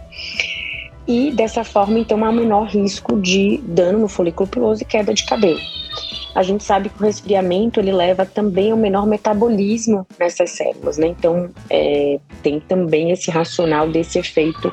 e 1.07 1.31
dessa 1.31 1.65
forma 1.65 1.99
então 1.99 2.25
há 2.25 2.33
menor 2.33 2.69
risco 2.69 3.21
de 3.21 3.59
dano 3.59 4.01
no 4.01 4.09
folículo 4.09 4.49
piloso 4.49 4.83
e 4.83 4.87
queda 4.87 5.13
de 5.13 5.25
cabelo. 5.25 5.61
A 6.35 6.43
gente 6.43 6.65
sabe 6.65 6.89
que 6.89 7.01
o 7.01 7.07
resfriamento 7.07 7.79
ele 7.79 7.93
leva 7.93 8.27
também 8.27 8.73
ao 8.73 8.77
menor 8.77 9.07
metabolismo 9.07 10.05
nessas 10.19 10.51
células, 10.51 10.99
né? 10.99 11.07
Então 11.07 11.49
é, 11.71 12.19
tem 12.43 12.59
também 12.59 13.13
esse 13.13 13.31
racional 13.31 13.89
desse 13.89 14.19
efeito 14.19 14.73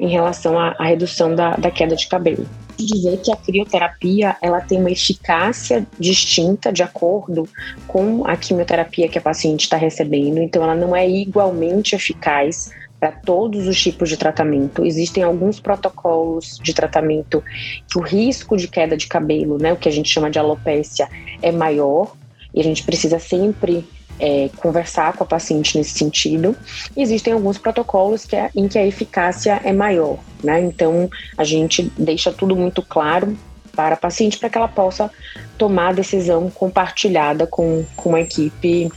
em 0.00 0.08
relação 0.08 0.58
à, 0.58 0.74
à 0.78 0.84
redução 0.84 1.34
da, 1.34 1.50
da 1.56 1.70
queda 1.70 1.94
de 1.94 2.06
cabelo 2.06 2.46
dizer 2.78 3.18
que 3.18 3.32
a 3.32 3.36
crioterapia 3.36 4.36
ela 4.40 4.60
tem 4.60 4.78
uma 4.78 4.90
eficácia 4.90 5.86
distinta 5.98 6.72
de 6.72 6.82
acordo 6.82 7.48
com 7.86 8.26
a 8.26 8.36
quimioterapia 8.36 9.08
que 9.08 9.18
a 9.18 9.22
paciente 9.22 9.62
está 9.62 9.76
recebendo, 9.76 10.38
então 10.38 10.62
ela 10.62 10.74
não 10.74 10.94
é 10.94 11.08
igualmente 11.08 11.94
eficaz 11.94 12.70
para 13.02 13.10
todos 13.10 13.66
os 13.66 13.82
tipos 13.82 14.08
de 14.08 14.16
tratamento. 14.16 14.86
Existem 14.86 15.24
alguns 15.24 15.58
protocolos 15.58 16.60
de 16.62 16.72
tratamento 16.72 17.42
que 17.90 17.98
o 17.98 18.00
risco 18.00 18.56
de 18.56 18.68
queda 18.68 18.96
de 18.96 19.08
cabelo, 19.08 19.58
né, 19.58 19.72
o 19.72 19.76
que 19.76 19.88
a 19.88 19.92
gente 19.92 20.08
chama 20.08 20.30
de 20.30 20.38
alopécia, 20.38 21.08
é 21.42 21.50
maior 21.50 22.12
e 22.54 22.60
a 22.60 22.62
gente 22.62 22.84
precisa 22.84 23.18
sempre 23.18 23.84
é, 24.20 24.48
conversar 24.56 25.14
com 25.14 25.24
a 25.24 25.26
paciente 25.26 25.76
nesse 25.76 25.98
sentido. 25.98 26.54
Existem 26.96 27.32
alguns 27.32 27.58
protocolos 27.58 28.24
que 28.24 28.36
é, 28.36 28.50
em 28.54 28.68
que 28.68 28.78
a 28.78 28.86
eficácia 28.86 29.60
é 29.64 29.72
maior, 29.72 30.20
né? 30.40 30.60
Então 30.60 31.10
a 31.36 31.42
gente 31.42 31.90
deixa 31.98 32.30
tudo 32.30 32.54
muito 32.54 32.82
claro 32.82 33.36
para 33.74 33.96
a 33.96 33.98
paciente 33.98 34.38
para 34.38 34.48
que 34.48 34.56
ela 34.56 34.68
possa 34.68 35.10
tomar 35.58 35.88
a 35.88 35.92
decisão 35.92 36.48
compartilhada 36.50 37.48
com, 37.48 37.84
com 37.96 38.10
uma 38.10 38.20
equipe, 38.20 38.92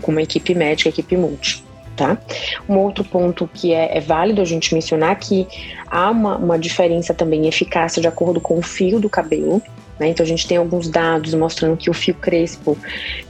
com 0.00 0.12
uma 0.12 0.22
equipe 0.22 0.54
médica, 0.54 0.88
equipe 0.88 1.16
multi 1.16 1.68
tá? 2.00 2.16
Um 2.66 2.78
outro 2.78 3.04
ponto 3.04 3.46
que 3.52 3.74
é, 3.74 3.98
é 3.98 4.00
válido 4.00 4.40
a 4.40 4.44
gente 4.44 4.72
mencionar 4.72 5.14
que 5.16 5.46
há 5.86 6.10
uma, 6.10 6.36
uma 6.36 6.58
diferença 6.58 7.12
também 7.12 7.44
em 7.44 7.48
eficácia 7.48 8.00
de 8.00 8.08
acordo 8.08 8.40
com 8.40 8.58
o 8.58 8.62
fio 8.62 8.98
do 8.98 9.10
cabelo, 9.10 9.62
Né? 10.00 10.08
Então 10.08 10.24
a 10.24 10.26
gente 10.26 10.48
tem 10.48 10.56
alguns 10.56 10.88
dados 10.88 11.34
mostrando 11.34 11.76
que 11.76 11.90
o 11.90 11.92
fio 11.92 12.14
crespo 12.14 12.76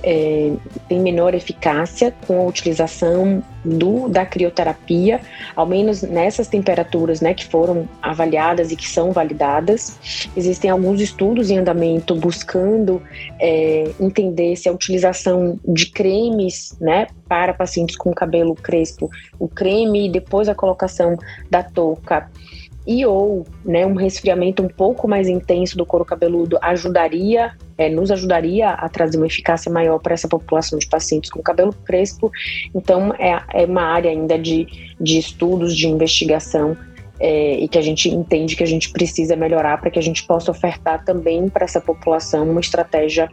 é, 0.05 0.53
tem 0.89 1.01
menor 1.01 1.35
eficácia 1.35 2.15
com 2.27 2.41
a 2.41 2.45
utilização 2.45 3.43
do, 3.65 4.09
da 4.09 4.25
crioterapia, 4.25 5.21
ao 5.57 5.67
menos 5.67 6.01
nessas 6.03 6.47
temperaturas 6.47 7.21
né, 7.21 7.35
que 7.35 7.45
foram 7.45 7.89
avaliadas 8.01 8.71
e 8.71 8.77
que 8.77 8.89
são 8.89 9.11
validadas. 9.11 9.99
Existem 10.37 10.71
alguns 10.71 11.01
estudos 11.01 11.51
em 11.51 11.59
andamento 11.59 12.15
buscando 12.15 13.03
é, 13.41 13.91
entender 13.99 14.55
se 14.55 14.69
a 14.69 14.73
utilização 14.73 15.59
de 15.67 15.87
cremes 15.91 16.77
né, 16.81 17.09
para 17.29 17.53
pacientes 17.53 17.97
com 17.97 18.13
cabelo 18.13 18.55
crespo, 18.55 19.11
o 19.41 19.49
creme 19.49 20.07
e 20.07 20.11
depois 20.11 20.49
a 20.49 20.55
colocação 20.55 21.19
da 21.51 21.65
touca 21.65 22.31
e 22.91 23.07
ou 23.07 23.47
né, 23.65 23.87
um 23.87 23.95
resfriamento 23.95 24.65
um 24.65 24.69
pouco 24.69 25.07
mais 25.07 25.29
intenso 25.29 25.77
do 25.77 25.87
couro 25.87 26.05
cabeludo 26.05 26.59
ajudaria, 26.61 27.53
é, 27.79 27.89
nos 27.89 28.11
ajudaria 28.11 28.71
a 28.71 28.89
trazer 28.89 29.17
uma 29.17 29.29
eficácia 29.29 29.71
maior 29.71 30.01
para 30.01 30.13
essa 30.13 30.27
população 30.27 30.77
de 30.77 30.89
pacientes 30.89 31.31
com 31.31 31.41
cabelo 31.41 31.73
crespo. 31.85 32.33
Então, 32.75 33.15
é, 33.17 33.41
é 33.55 33.65
uma 33.65 33.83
área 33.83 34.11
ainda 34.11 34.37
de, 34.37 34.67
de 35.01 35.19
estudos, 35.19 35.77
de 35.77 35.87
investigação 35.87 36.77
é, 37.21 37.61
e 37.61 37.69
que 37.69 37.79
a 37.79 37.83
gente 37.83 38.09
entende 38.09 38.57
que 38.57 38.65
a 38.65 38.67
gente 38.67 38.91
precisa 38.91 39.37
melhorar 39.37 39.81
para 39.81 39.89
que 39.89 39.99
a 40.01 40.03
gente 40.03 40.25
possa 40.25 40.51
ofertar 40.51 41.05
também 41.05 41.49
para 41.49 41.65
essa 41.65 41.81
população 41.81 42.51
uma 42.51 42.61
estratégia 42.61 43.31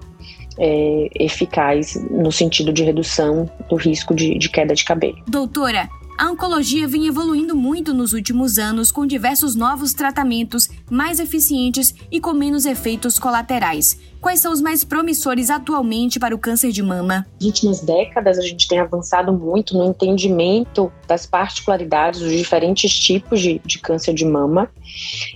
é, 0.60 1.10
eficaz 1.20 1.96
no 2.12 2.32
sentido 2.32 2.72
de 2.72 2.84
redução 2.84 3.50
do 3.68 3.76
risco 3.76 4.14
de, 4.14 4.38
de 4.38 4.50
queda 4.50 4.76
de 4.76 4.86
cabelo. 4.86 5.18
Doutora, 5.28 5.90
a 6.18 6.32
oncologia 6.32 6.88
vem 6.88 7.06
evoluindo 7.06 7.56
muito 7.56 7.94
nos 7.94 8.12
últimos 8.12 8.58
anos 8.58 8.92
com 8.92 9.06
diversos 9.06 9.56
novos 9.56 9.94
tratamentos 9.94 10.68
mais 10.90 11.20
eficientes 11.20 11.94
e 12.12 12.20
com 12.20 12.34
menos 12.34 12.66
efeitos 12.66 13.20
colaterais. 13.20 14.00
Quais 14.20 14.40
são 14.40 14.52
os 14.52 14.60
mais 14.60 14.84
promissores 14.84 15.52
atualmente 15.52 16.20
para 16.20 16.34
o 16.34 16.40
câncer 16.40 16.72
de 16.72 16.82
mama? 16.82 17.28
Nas 17.36 17.46
últimas 17.46 17.82
décadas, 17.82 18.40
a 18.40 18.42
gente 18.42 18.68
tem 18.68 18.80
avançado 18.80 19.32
muito 19.32 19.78
no 19.78 19.86
entendimento 19.86 20.92
das 21.08 21.28
particularidades 21.28 22.22
dos 22.22 22.32
diferentes 22.32 22.92
tipos 22.92 23.40
de, 23.40 23.62
de 23.64 23.78
câncer 23.78 24.16
de 24.16 24.26
mama. 24.26 24.72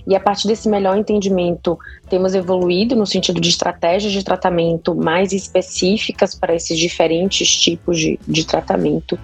E 0.04 0.16
a 0.16 0.20
partir 0.20 0.48
desse 0.48 0.68
melhor 0.68 0.96
entendimento, 0.96 1.78
temos 2.10 2.34
evoluído 2.34 2.96
no 2.96 3.06
sentido 3.06 3.40
de 3.40 3.50
estratégias 3.50 4.12
de 4.12 4.24
tratamento 4.24 4.96
mais 4.96 5.32
específicas 5.32 6.34
para 6.34 6.52
esses 6.52 6.76
diferentes 6.76 7.48
tipos 7.56 7.96
de, 7.96 8.18
de 8.26 8.44
tratamento 8.44 9.16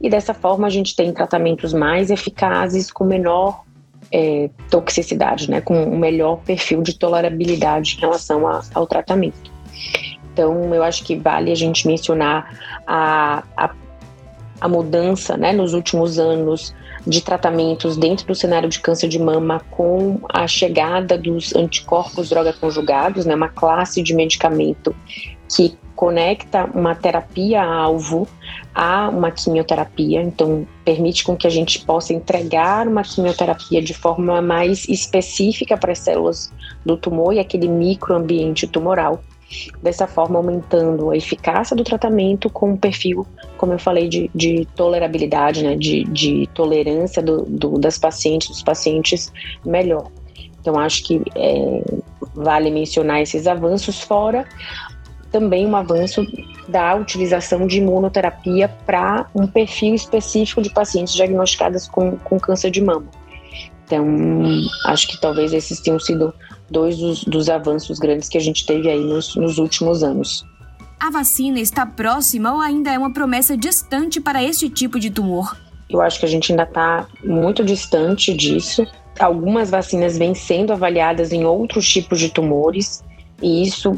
e 0.00 0.10
dessa 0.10 0.34
forma 0.34 0.66
a 0.66 0.70
gente 0.70 0.94
tem 0.94 1.12
tratamentos 1.12 1.72
mais 1.72 2.10
eficazes 2.10 2.90
com 2.90 3.04
menor 3.04 3.64
é, 4.12 4.50
toxicidade, 4.70 5.50
né, 5.50 5.60
com 5.60 5.74
um 5.74 5.98
melhor 5.98 6.38
perfil 6.44 6.82
de 6.82 6.98
tolerabilidade 6.98 7.96
em 7.96 8.00
relação 8.00 8.46
a, 8.46 8.62
ao 8.74 8.86
tratamento. 8.86 9.52
Então, 10.32 10.74
eu 10.74 10.82
acho 10.82 11.04
que 11.04 11.16
vale 11.16 11.50
a 11.50 11.54
gente 11.54 11.86
mencionar 11.86 12.58
a, 12.86 13.42
a, 13.56 13.70
a 14.60 14.68
mudança 14.68 15.36
né, 15.36 15.52
nos 15.52 15.74
últimos 15.74 16.18
anos 16.18 16.74
de 17.06 17.20
tratamentos 17.20 17.96
dentro 17.96 18.26
do 18.26 18.34
cenário 18.34 18.68
de 18.68 18.80
câncer 18.80 19.08
de 19.08 19.18
mama 19.18 19.60
com 19.70 20.20
a 20.28 20.46
chegada 20.46 21.18
dos 21.18 21.54
anticorpos 21.54 22.30
droga 22.30 22.52
conjugados, 22.52 23.26
né, 23.26 23.34
uma 23.34 23.48
classe 23.48 24.02
de 24.02 24.14
medicamento 24.14 24.94
que 25.48 25.76
conecta 25.94 26.64
uma 26.74 26.94
terapia-alvo 26.94 28.26
a 28.74 29.08
uma 29.08 29.30
quimioterapia, 29.30 30.20
então 30.20 30.66
permite 30.84 31.22
com 31.22 31.36
que 31.36 31.46
a 31.46 31.50
gente 31.50 31.84
possa 31.84 32.12
entregar 32.12 32.88
uma 32.88 33.02
quimioterapia 33.02 33.80
de 33.80 33.94
forma 33.94 34.42
mais 34.42 34.88
específica 34.88 35.76
para 35.76 35.92
as 35.92 36.00
células 36.00 36.52
do 36.84 36.96
tumor 36.96 37.32
e 37.32 37.38
aquele 37.38 37.68
microambiente 37.68 38.66
tumoral. 38.66 39.22
Dessa 39.82 40.06
forma, 40.08 40.38
aumentando 40.38 41.10
a 41.10 41.16
eficácia 41.16 41.76
do 41.76 41.84
tratamento 41.84 42.50
com 42.50 42.70
um 42.70 42.76
perfil, 42.76 43.24
como 43.56 43.72
eu 43.72 43.78
falei, 43.78 44.08
de, 44.08 44.28
de 44.34 44.66
tolerabilidade, 44.74 45.62
né, 45.62 45.76
de, 45.76 46.02
de 46.04 46.48
tolerância 46.54 47.22
do, 47.22 47.42
do, 47.44 47.78
das 47.78 47.96
pacientes, 47.96 48.48
dos 48.48 48.62
pacientes 48.62 49.32
melhor. 49.64 50.10
Então, 50.60 50.78
acho 50.78 51.04
que 51.04 51.22
é, 51.36 51.84
vale 52.34 52.70
mencionar 52.70 53.20
esses 53.20 53.46
avanços, 53.46 54.00
fora 54.00 54.44
também 55.34 55.66
um 55.66 55.74
avanço 55.74 56.24
da 56.68 56.94
utilização 56.94 57.66
de 57.66 57.78
imunoterapia 57.78 58.68
para 58.86 59.26
um 59.34 59.48
perfil 59.48 59.92
específico 59.92 60.62
de 60.62 60.70
pacientes 60.70 61.12
diagnosticadas 61.12 61.88
com, 61.88 62.16
com 62.18 62.38
câncer 62.38 62.70
de 62.70 62.80
mama. 62.80 63.06
Então, 63.84 64.06
acho 64.86 65.08
que 65.08 65.20
talvez 65.20 65.52
esses 65.52 65.80
tenham 65.80 65.98
sido 65.98 66.32
dois 66.70 66.96
dos, 66.96 67.24
dos 67.24 67.48
avanços 67.48 67.98
grandes 67.98 68.28
que 68.28 68.38
a 68.38 68.40
gente 68.40 68.64
teve 68.64 68.88
aí 68.88 69.02
nos, 69.02 69.34
nos 69.34 69.58
últimos 69.58 70.04
anos. 70.04 70.44
A 71.00 71.10
vacina 71.10 71.58
está 71.58 71.84
próxima 71.84 72.54
ou 72.54 72.60
ainda 72.60 72.92
é 72.92 72.96
uma 72.96 73.12
promessa 73.12 73.56
distante 73.56 74.20
para 74.20 74.40
este 74.40 74.70
tipo 74.70 75.00
de 75.00 75.10
tumor? 75.10 75.56
Eu 75.90 76.00
acho 76.00 76.20
que 76.20 76.26
a 76.26 76.28
gente 76.28 76.52
ainda 76.52 76.62
está 76.62 77.08
muito 77.24 77.64
distante 77.64 78.32
disso. 78.32 78.86
Algumas 79.18 79.68
vacinas 79.68 80.16
vêm 80.16 80.32
sendo 80.32 80.72
avaliadas 80.72 81.32
em 81.32 81.44
outros 81.44 81.88
tipos 81.88 82.20
de 82.20 82.30
tumores 82.30 83.02
e 83.42 83.62
isso 83.62 83.94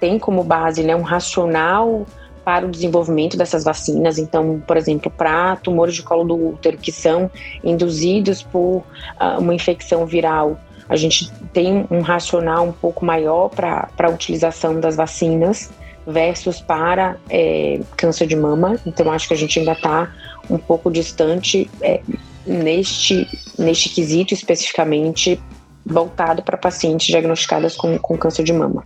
tem 0.00 0.18
como 0.18 0.42
base 0.42 0.82
né, 0.82 0.94
um 0.94 1.02
racional 1.02 2.06
para 2.44 2.64
o 2.64 2.70
desenvolvimento 2.70 3.36
dessas 3.36 3.64
vacinas. 3.64 4.18
Então, 4.18 4.62
por 4.64 4.76
exemplo, 4.76 5.10
para 5.10 5.56
tumores 5.56 5.96
de 5.96 6.02
colo 6.02 6.24
do 6.24 6.50
útero 6.50 6.78
que 6.78 6.92
são 6.92 7.28
induzidos 7.64 8.40
por 8.42 8.78
uh, 9.20 9.40
uma 9.40 9.52
infecção 9.52 10.06
viral, 10.06 10.56
a 10.88 10.94
gente 10.94 11.28
tem 11.52 11.84
um 11.90 12.00
racional 12.00 12.64
um 12.64 12.72
pouco 12.72 13.04
maior 13.04 13.48
para 13.48 13.88
a 13.98 14.08
utilização 14.08 14.78
das 14.78 14.94
vacinas 14.94 15.70
versus 16.06 16.60
para 16.60 17.16
é, 17.28 17.80
câncer 17.96 18.28
de 18.28 18.36
mama. 18.36 18.78
Então, 18.86 19.10
acho 19.10 19.26
que 19.26 19.34
a 19.34 19.36
gente 19.36 19.58
ainda 19.58 19.72
está 19.72 20.14
um 20.48 20.56
pouco 20.56 20.88
distante 20.88 21.68
é, 21.82 22.00
neste, 22.46 23.26
neste 23.58 23.88
quesito 23.88 24.32
especificamente 24.32 25.40
voltado 25.86 26.42
para 26.42 26.58
pacientes 26.58 27.06
diagnosticadas 27.06 27.76
com, 27.76 27.96
com 27.98 28.18
câncer 28.18 28.42
de 28.42 28.52
mama. 28.52 28.84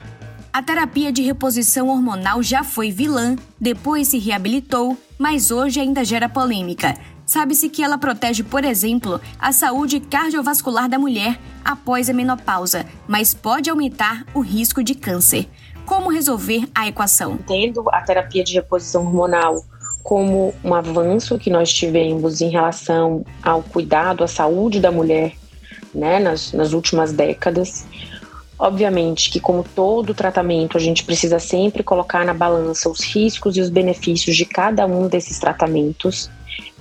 A 0.52 0.62
terapia 0.62 1.10
de 1.12 1.22
reposição 1.22 1.88
hormonal 1.88 2.42
já 2.42 2.62
foi 2.62 2.90
vilã, 2.90 3.36
depois 3.58 4.08
se 4.08 4.18
reabilitou, 4.18 4.96
mas 5.16 5.50
hoje 5.50 5.80
ainda 5.80 6.04
gera 6.04 6.28
polêmica. 6.28 6.94
Sabe-se 7.24 7.68
que 7.68 7.82
ela 7.82 7.96
protege, 7.96 8.42
por 8.42 8.64
exemplo, 8.64 9.20
a 9.38 9.52
saúde 9.52 10.00
cardiovascular 10.00 10.88
da 10.88 10.98
mulher 10.98 11.38
após 11.64 12.10
a 12.10 12.12
menopausa, 12.12 12.84
mas 13.06 13.32
pode 13.32 13.70
aumentar 13.70 14.26
o 14.34 14.40
risco 14.40 14.82
de 14.82 14.96
câncer. 14.96 15.48
Como 15.86 16.10
resolver 16.10 16.68
a 16.74 16.88
equação? 16.88 17.38
Tendo 17.46 17.88
a 17.90 18.00
terapia 18.00 18.42
de 18.42 18.54
reposição 18.54 19.06
hormonal 19.06 19.64
como 20.02 20.52
um 20.64 20.74
avanço 20.74 21.38
que 21.38 21.50
nós 21.50 21.72
tivemos 21.72 22.40
em 22.40 22.48
relação 22.48 23.24
ao 23.40 23.62
cuidado, 23.62 24.24
à 24.24 24.26
saúde 24.26 24.80
da 24.80 24.90
mulher 24.90 25.34
né, 25.94 26.18
nas, 26.18 26.52
nas 26.52 26.72
últimas 26.72 27.12
décadas. 27.12 27.86
Obviamente 28.58 29.30
que, 29.30 29.40
como 29.40 29.64
todo 29.64 30.12
tratamento, 30.12 30.76
a 30.76 30.80
gente 30.80 31.02
precisa 31.04 31.38
sempre 31.38 31.82
colocar 31.82 32.24
na 32.26 32.34
balança 32.34 32.90
os 32.90 33.00
riscos 33.00 33.56
e 33.56 33.60
os 33.60 33.70
benefícios 33.70 34.36
de 34.36 34.44
cada 34.44 34.86
um 34.86 35.08
desses 35.08 35.38
tratamentos. 35.38 36.30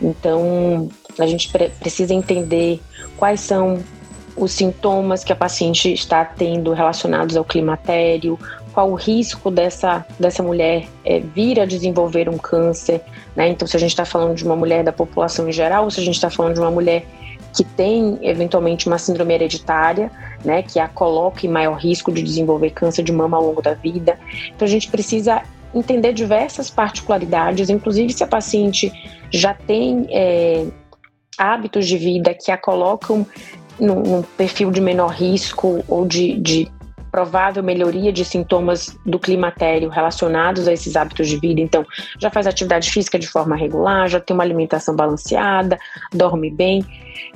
Então, 0.02 0.90
a 1.18 1.26
gente 1.26 1.50
pre 1.50 1.70
precisa 1.70 2.14
entender 2.14 2.82
quais 3.18 3.40
são 3.40 3.82
os 4.36 4.52
sintomas 4.52 5.24
que 5.24 5.34
a 5.34 5.36
paciente 5.36 5.92
está 5.92 6.24
tendo 6.24 6.74
relacionados 6.74 7.36
ao 7.36 7.44
climatério, 7.44 8.38
qual 8.74 8.92
o 8.92 8.96
risco 8.96 9.52
dessa, 9.52 10.06
dessa 10.20 10.42
mulher 10.42 10.88
é, 11.04 11.20
vir 11.20 11.60
a 11.60 11.66
desenvolver 11.66 12.30
um 12.30 12.38
câncer. 12.38 13.02
Né? 13.36 13.50
Então, 13.50 13.68
se 13.68 13.76
a 13.76 13.80
gente 13.80 13.92
está 13.92 14.06
falando 14.06 14.36
de 14.36 14.46
uma 14.46 14.56
mulher 14.56 14.84
da 14.84 14.92
população 14.92 15.50
em 15.50 15.52
geral, 15.52 15.86
ou 15.86 15.92
se 15.92 16.00
a 16.00 16.04
gente 16.04 16.16
está 16.16 16.30
falando 16.30 16.54
de 16.54 16.60
uma 16.62 16.72
mulher 16.72 17.06
que 17.54 17.64
tem 17.64 18.20
eventualmente 18.22 18.88
uma 18.88 18.98
síndrome 18.98 19.34
hereditária, 19.34 20.12
né, 20.44 20.62
que 20.62 20.80
a 20.80 20.88
coloca 20.88 21.46
em 21.46 21.50
maior 21.50 21.76
risco 21.76 22.12
de 22.12 22.22
desenvolver 22.22 22.72
câncer 22.72 23.04
de 23.04 23.12
mama 23.12 23.38
ao 23.38 23.44
longo 23.44 23.62
da 23.62 23.74
vida. 23.74 24.18
Então 24.56 24.66
a 24.68 24.72
gente 24.72 24.90
precisa 24.90 25.42
entender 25.74 26.14
diversas 26.14 26.70
particularidades, 26.70 27.70
inclusive 27.70 28.14
se 28.14 28.24
a 28.24 28.28
paciente 28.28 28.92
já 29.32 29.54
tem 29.54 30.08
é, 30.10 30.66
hábitos 31.38 31.88
de 31.88 31.98
vida 31.98 32.34
que 32.34 32.52
a 32.52 32.58
colocam 32.58 33.26
num, 33.80 34.22
perfil 34.38 34.72
de 34.72 34.82
menor 34.82 35.12
risco 35.12 35.84
ou 35.88 36.06
de, 36.06 36.38
de 36.38 36.72
provável 37.12 37.64
melhoria 37.64 38.12
de 38.12 38.24
sintomas 38.24 38.98
do 39.06 39.20
climatério 39.20 39.90
relacionados 39.90 40.68
a 40.68 40.74
esses 40.74 40.96
hábitos 40.96 41.28
de 41.28 41.38
vida. 41.38 41.62
Então, 41.62 41.86
já 42.18 42.30
faz 42.30 42.48
atividade 42.48 42.90
física 42.90 43.18
de 43.18 43.28
forma 43.28 43.56
regular, 43.56 44.08
já 44.08 44.20
tem 44.20 44.34
uma 44.34 44.44
alimentação 44.44 44.96
balanceada, 44.96 45.78
dorme 46.14 46.50
bem. 46.52 46.86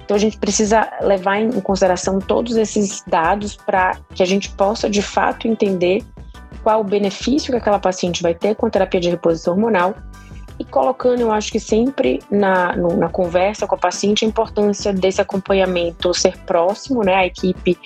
Então, 0.04 0.16
a 0.16 0.20
gente 0.20 0.38
precisa 0.38 0.90
levar 1.02 1.40
em 1.40 1.52
consideração 1.62 2.20
todos 2.20 2.56
esses 2.56 3.04
dados 3.08 3.56
para 3.56 3.98
que 4.14 4.22
a 4.24 4.26
gente 4.26 4.50
possa, 4.50 4.90
de 4.90 5.02
fato, 5.02 5.48
entender 5.48 6.04
qual 6.62 6.82
o 6.82 6.84
benefício 6.84 7.52
que 7.52 7.58
aquela 7.58 7.80
paciente 7.80 8.24
vai 8.24 8.34
ter 8.34 8.56
com 8.56 8.66
a 8.66 8.70
terapia 8.70 9.00
de 9.00 9.10
reposição 9.10 9.54
hormonal 9.54 9.94
e 10.60 10.64
colocando, 10.64 11.20
eu 11.20 11.32
acho 11.32 11.52
que 11.52 11.60
sempre 11.60 12.22
na, 12.30 12.76
no, 12.76 12.96
na 12.96 13.10
conversa 13.10 13.66
com 13.66 13.76
a 13.76 13.78
paciente, 13.78 14.26
a 14.26 14.28
importância 14.28 14.94
desse 14.94 15.22
acompanhamento 15.22 16.14
ser 16.14 16.38
próximo, 16.40 17.04
né? 17.04 17.16
A 17.16 17.26
equipe 17.26 17.78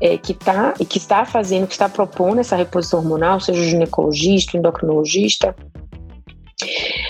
é, 0.00 0.18
que, 0.18 0.34
tá, 0.34 0.74
que 0.88 0.98
está 0.98 1.24
fazendo, 1.24 1.66
que 1.66 1.74
está 1.74 1.88
propondo 1.88 2.40
essa 2.40 2.56
reposição 2.56 3.00
hormonal, 3.00 3.40
seja 3.40 3.60
o 3.60 3.64
ginecologista, 3.64 4.56
o 4.56 4.60
endocrinologista, 4.60 5.54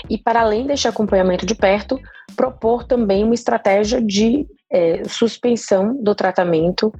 e 0.09 0.17
para 0.17 0.41
além 0.41 0.65
deste 0.65 0.87
acompanhamento 0.87 1.45
de 1.45 1.55
perto, 1.55 1.99
propor 2.35 2.83
também 2.83 3.23
uma 3.23 3.33
estratégia 3.33 4.01
de 4.01 4.45
é, 4.71 5.03
suspensão 5.07 5.95
do 6.01 6.13
tratamento 6.13 6.93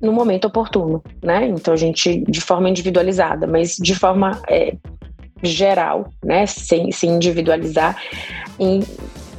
no 0.00 0.12
momento 0.12 0.46
oportuno, 0.46 1.02
né? 1.22 1.46
Então 1.48 1.72
a 1.72 1.76
gente 1.76 2.24
de 2.28 2.40
forma 2.40 2.68
individualizada, 2.68 3.46
mas 3.46 3.76
de 3.76 3.94
forma 3.94 4.40
é, 4.48 4.76
geral, 5.42 6.12
né? 6.24 6.46
Sem, 6.46 6.90
sem 6.92 7.10
individualizar, 7.10 7.96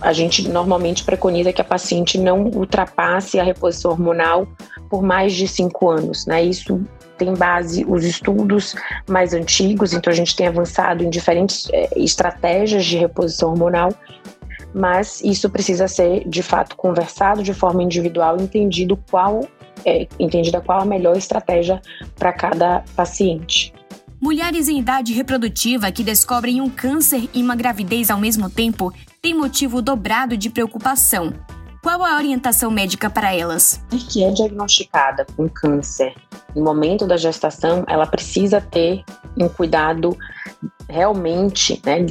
a 0.01 0.13
gente 0.13 0.47
normalmente 0.47 1.03
preconiza 1.03 1.51
que 1.51 1.61
a 1.61 1.65
paciente 1.65 2.17
não 2.17 2.43
ultrapasse 2.43 3.39
a 3.39 3.43
reposição 3.43 3.91
hormonal 3.91 4.47
por 4.89 5.01
mais 5.03 5.33
de 5.33 5.47
cinco 5.47 5.89
anos, 5.89 6.25
né? 6.25 6.43
Isso 6.43 6.81
tem 7.17 7.33
base 7.33 7.85
os 7.85 8.05
estudos 8.05 8.75
mais 9.07 9.33
antigos, 9.33 9.93
então 9.93 10.11
a 10.11 10.15
gente 10.15 10.35
tem 10.35 10.47
avançado 10.47 11.03
em 11.03 11.09
diferentes 11.09 11.67
é, 11.73 11.89
estratégias 11.97 12.85
de 12.85 12.97
reposição 12.97 13.49
hormonal, 13.49 13.89
mas 14.73 15.21
isso 15.21 15.49
precisa 15.49 15.87
ser 15.87 16.27
de 16.27 16.41
fato 16.41 16.77
conversado 16.77 17.43
de 17.43 17.53
forma 17.53 17.83
individual, 17.83 18.37
entendido 18.39 18.97
qual 19.11 19.41
é, 19.85 20.07
entendida 20.17 20.61
qual 20.61 20.81
a 20.81 20.85
melhor 20.85 21.17
estratégia 21.17 21.81
para 22.17 22.33
cada 22.33 22.83
paciente. 22.95 23.73
Mulheres 24.21 24.67
em 24.67 24.79
idade 24.79 25.13
reprodutiva 25.13 25.91
que 25.91 26.03
descobrem 26.03 26.59
um 26.59 26.69
câncer 26.69 27.29
e 27.33 27.41
uma 27.41 27.55
gravidez 27.55 28.09
ao 28.09 28.19
mesmo 28.19 28.49
tempo 28.49 28.93
têm 29.21 29.33
motivo 29.33 29.81
dobrado 29.81 30.35
de 30.35 30.49
preocupação. 30.49 31.33
Qual 31.81 32.03
a 32.03 32.15
orientação 32.15 32.69
médica 32.69 33.09
para 33.09 33.33
elas? 33.33 33.81
Que 34.11 34.23
é 34.23 34.31
diagnosticada 34.31 35.25
com 35.37 35.47
câncer 35.47 36.13
no 36.55 36.63
momento 36.63 37.05
da 37.05 37.15
gestação, 37.15 37.83
ela 37.87 38.05
precisa 38.05 38.59
ter 38.59 39.03
um 39.37 39.47
cuidado 39.47 40.17
realmente 40.89 41.81
né, 41.85 42.05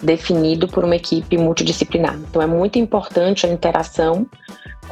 definido 0.00 0.66
por 0.68 0.84
uma 0.84 0.96
equipe 0.96 1.38
multidisciplinar. 1.38 2.16
Então, 2.16 2.42
é 2.42 2.46
muito 2.46 2.78
importante 2.78 3.46
a 3.46 3.48
interação 3.48 4.26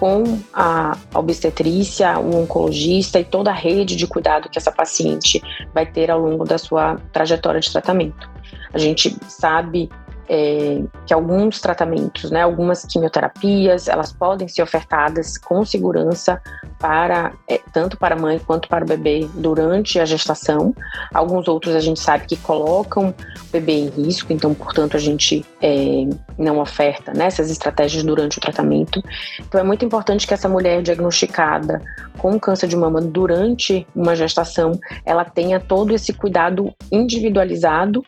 com 0.00 0.40
a 0.54 0.96
obstetrícia, 1.14 2.18
o 2.18 2.42
oncologista 2.42 3.20
e 3.20 3.24
toda 3.24 3.50
a 3.50 3.54
rede 3.54 3.94
de 3.94 4.06
cuidado 4.06 4.48
que 4.48 4.58
essa 4.58 4.72
paciente 4.72 5.42
vai 5.74 5.84
ter 5.84 6.10
ao 6.10 6.18
longo 6.18 6.42
da 6.46 6.56
sua 6.56 6.96
trajetória 7.12 7.60
de 7.60 7.70
tratamento. 7.70 8.30
A 8.72 8.78
gente 8.78 9.14
sabe 9.28 9.90
é, 10.32 10.80
que 11.04 11.12
alguns 11.12 11.60
tratamentos, 11.60 12.30
né, 12.30 12.42
algumas 12.42 12.84
quimioterapias, 12.84 13.88
elas 13.88 14.12
podem 14.12 14.46
ser 14.46 14.62
ofertadas 14.62 15.36
com 15.36 15.64
segurança 15.64 16.40
para 16.78 17.32
é, 17.48 17.60
tanto 17.72 17.96
para 17.96 18.14
a 18.14 18.18
mãe 18.18 18.38
quanto 18.38 18.68
para 18.68 18.84
o 18.84 18.86
bebê 18.86 19.28
durante 19.34 19.98
a 19.98 20.04
gestação. 20.04 20.72
Alguns 21.12 21.48
outros 21.48 21.74
a 21.74 21.80
gente 21.80 21.98
sabe 21.98 22.26
que 22.26 22.36
colocam 22.36 23.08
o 23.10 23.52
bebê 23.52 23.72
em 23.72 23.88
risco, 23.88 24.32
então, 24.32 24.54
portanto, 24.54 24.96
a 24.96 25.00
gente 25.00 25.44
é, 25.60 26.08
não 26.38 26.60
oferta 26.60 27.12
né, 27.12 27.26
essas 27.26 27.50
estratégias 27.50 28.04
durante 28.04 28.38
o 28.38 28.40
tratamento. 28.40 29.02
Então, 29.40 29.60
é 29.60 29.64
muito 29.64 29.84
importante 29.84 30.28
que 30.28 30.34
essa 30.34 30.48
mulher 30.48 30.80
diagnosticada 30.80 31.82
com 32.18 32.38
câncer 32.38 32.68
de 32.68 32.76
mama 32.76 33.00
durante 33.00 33.84
uma 33.96 34.14
gestação, 34.14 34.78
ela 35.04 35.24
tenha 35.24 35.58
todo 35.58 35.92
esse 35.92 36.12
cuidado 36.12 36.72
individualizado 36.92 38.04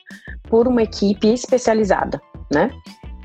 por 0.52 0.68
uma 0.68 0.82
equipe 0.82 1.28
especializada, 1.28 2.20
né? 2.52 2.70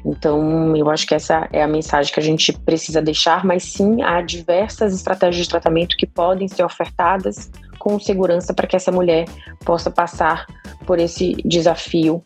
Então, 0.06 0.74
eu 0.78 0.90
acho 0.90 1.06
que 1.06 1.14
essa 1.14 1.50
é 1.52 1.62
a 1.62 1.68
mensagem 1.68 2.14
que 2.14 2.22
a 2.22 2.24
gente 2.24 2.54
precisa 2.54 3.02
deixar, 3.02 3.44
mas 3.44 3.64
sim 3.64 4.02
há 4.02 4.22
diversas 4.22 4.94
estratégias 4.94 5.44
de 5.44 5.50
tratamento 5.50 5.98
que 5.98 6.08
podem 6.08 6.48
ser 6.48 6.64
ofertadas 6.64 7.52
com 7.78 8.00
segurança 8.00 8.54
para 8.54 8.66
que 8.66 8.78
essa 8.78 8.94
mulher 8.94 9.26
possa 9.66 9.92
passar 9.92 10.46
por 10.86 11.00
esse 11.00 11.34
desafio 11.44 12.24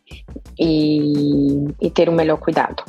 e, 0.59 1.65
e 1.81 1.89
ter 1.89 2.07
um 2.07 2.13
melhor 2.13 2.37
cuidado. 2.37 2.83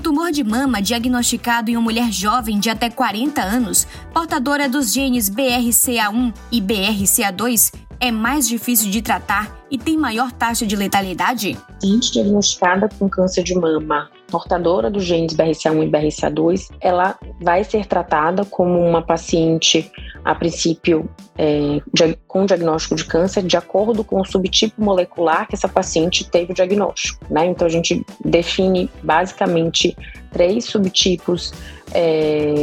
Um 0.00 0.02
tumor 0.02 0.32
de 0.32 0.42
mama 0.42 0.80
diagnosticado 0.80 1.70
em 1.70 1.76
uma 1.76 1.82
mulher 1.82 2.10
jovem 2.10 2.58
de 2.58 2.70
até 2.70 2.88
40 2.88 3.42
anos, 3.42 3.86
portadora 4.14 4.66
dos 4.66 4.94
genes 4.94 5.28
BRCA1 5.28 6.34
e 6.50 6.58
BRCA2, 6.58 7.70
é 8.00 8.10
mais 8.10 8.48
difícil 8.48 8.90
de 8.90 9.02
tratar 9.02 9.54
e 9.70 9.76
tem 9.76 9.98
maior 9.98 10.32
taxa 10.32 10.66
de 10.66 10.74
letalidade? 10.74 11.54
Paciente 11.74 12.12
diagnosticada 12.12 12.88
com 12.98 13.10
câncer 13.10 13.44
de 13.44 13.54
mama, 13.54 14.08
portadora 14.30 14.90
dos 14.90 15.04
genes 15.04 15.34
BRCA1 15.34 15.84
e 15.84 15.90
BRCA2, 15.90 16.70
ela 16.80 17.18
vai 17.40 17.64
ser 17.64 17.86
tratada 17.86 18.44
como 18.44 18.78
uma 18.78 19.02
paciente, 19.02 19.90
a 20.24 20.34
princípio, 20.34 21.08
é, 21.36 21.80
com 22.26 22.46
diagnóstico 22.46 22.94
de 22.94 23.04
câncer, 23.04 23.42
de 23.42 23.56
acordo 23.56 24.04
com 24.04 24.20
o 24.20 24.24
subtipo 24.24 24.82
molecular 24.82 25.48
que 25.48 25.54
essa 25.54 25.68
paciente 25.68 26.28
teve 26.28 26.52
o 26.52 26.54
diagnóstico. 26.54 27.26
Né? 27.30 27.46
Então, 27.46 27.66
a 27.66 27.70
gente 27.70 28.04
define 28.24 28.90
basicamente 29.02 29.96
três 30.32 30.64
subtipos 30.64 31.52
é, 31.92 32.54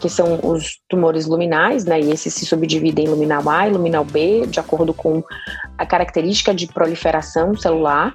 que 0.00 0.08
são 0.08 0.38
os 0.42 0.78
tumores 0.88 1.26
luminais, 1.26 1.84
né? 1.84 2.00
E 2.00 2.10
esses 2.10 2.32
se 2.34 2.46
subdividem 2.46 3.06
em 3.06 3.08
luminal 3.08 3.48
A 3.48 3.66
e 3.66 3.72
luminal 3.72 4.04
B, 4.04 4.46
de 4.46 4.60
acordo 4.60 4.92
com 4.92 5.22
a 5.76 5.86
característica 5.86 6.54
de 6.54 6.66
proliferação 6.66 7.56
celular. 7.56 8.14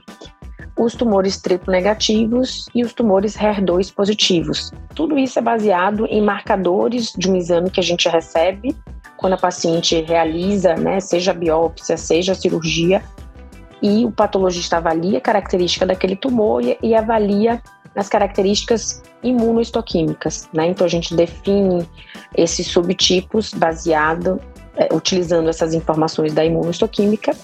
Os 0.82 0.96
tumores 0.96 1.40
triplo 1.40 1.72
negativos 1.72 2.66
e 2.74 2.84
os 2.84 2.92
tumores 2.92 3.38
HER2 3.38 3.94
positivos. 3.94 4.72
Tudo 4.96 5.16
isso 5.16 5.38
é 5.38 5.42
baseado 5.42 6.08
em 6.08 6.24
marcadores 6.24 7.14
de 7.16 7.30
um 7.30 7.36
exame 7.36 7.70
que 7.70 7.80
a 7.80 7.84
gente 7.84 8.10
recebe 8.10 8.76
quando 9.16 9.34
a 9.34 9.38
paciente 9.38 10.02
realiza, 10.02 10.74
né, 10.74 11.00
seja 11.00 11.30
a 11.30 11.34
biópsia, 11.36 11.96
seja 11.98 12.32
a 12.32 12.36
cirurgia, 12.36 13.04
e 13.80 14.04
o 14.08 14.12
patologista 14.12 14.78
avalia 14.78 15.20
a 15.20 15.22
característica 15.22 15.86
daquele 15.86 16.16
tumor 16.16 16.64
e, 16.64 16.76
e 16.82 16.96
avalia 16.96 17.62
as 17.96 18.10
características 18.10 19.04
imunohistoquímicas, 19.22 20.50
né? 20.52 20.66
Então 20.66 20.84
a 20.84 20.90
gente 20.90 21.14
define 21.14 21.88
esses 22.36 22.66
subtipos 22.66 23.54
baseado 23.54 24.42
é, 24.76 24.88
utilizando 24.96 25.48
essas 25.48 25.76
informações 25.76 26.34
da 26.34 26.44
imunohistoquímica 26.44 27.36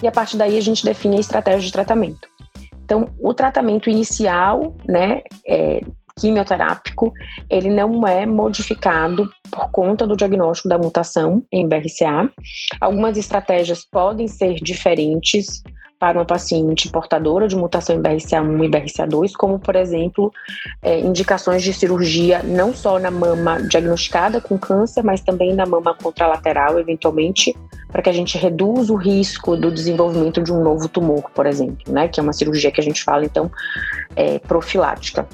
e 0.00 0.06
a 0.06 0.12
partir 0.12 0.36
daí 0.36 0.56
a 0.56 0.60
gente 0.60 0.84
define 0.84 1.16
a 1.16 1.20
estratégia 1.20 1.60
de 1.60 1.72
tratamento. 1.72 2.33
Então 2.84 3.08
o 3.18 3.32
tratamento 3.32 3.88
inicial, 3.88 4.76
né, 4.86 5.22
é, 5.46 5.80
quimioterápico, 6.18 7.12
ele 7.50 7.68
não 7.70 8.06
é 8.06 8.24
modificado 8.24 9.28
por 9.50 9.70
conta 9.70 10.06
do 10.06 10.16
diagnóstico 10.16 10.68
da 10.68 10.78
mutação 10.78 11.42
em 11.50 11.66
BRCA. 11.66 12.30
Algumas 12.80 13.16
estratégias 13.16 13.84
podem 13.84 14.28
ser 14.28 14.54
diferentes 14.54 15.62
para 16.04 16.18
uma 16.18 16.24
paciente 16.26 16.90
portadora 16.90 17.48
de 17.48 17.56
mutação 17.56 17.96
em 17.96 18.02
BRCA1 18.02 18.64
e 18.66 18.68
BRCA2, 18.68 19.32
como, 19.32 19.58
por 19.58 19.74
exemplo, 19.74 20.30
é, 20.82 21.00
indicações 21.00 21.62
de 21.62 21.72
cirurgia 21.72 22.42
não 22.42 22.74
só 22.74 22.98
na 22.98 23.10
mama 23.10 23.58
diagnosticada 23.62 24.38
com 24.38 24.58
câncer, 24.58 25.02
mas 25.02 25.22
também 25.22 25.54
na 25.54 25.64
mama 25.64 25.94
contralateral, 25.94 26.78
eventualmente, 26.78 27.56
para 27.90 28.02
que 28.02 28.10
a 28.10 28.12
gente 28.12 28.36
reduza 28.36 28.92
o 28.92 28.96
risco 28.96 29.56
do 29.56 29.70
desenvolvimento 29.70 30.42
de 30.42 30.52
um 30.52 30.62
novo 30.62 30.90
tumor, 30.90 31.30
por 31.34 31.46
exemplo, 31.46 31.90
né, 31.90 32.06
que 32.06 32.20
é 32.20 32.22
uma 32.22 32.34
cirurgia 32.34 32.70
que 32.70 32.82
a 32.82 32.84
gente 32.84 33.02
fala, 33.02 33.24
então, 33.24 33.50
é, 34.14 34.38
profilática. 34.40 35.26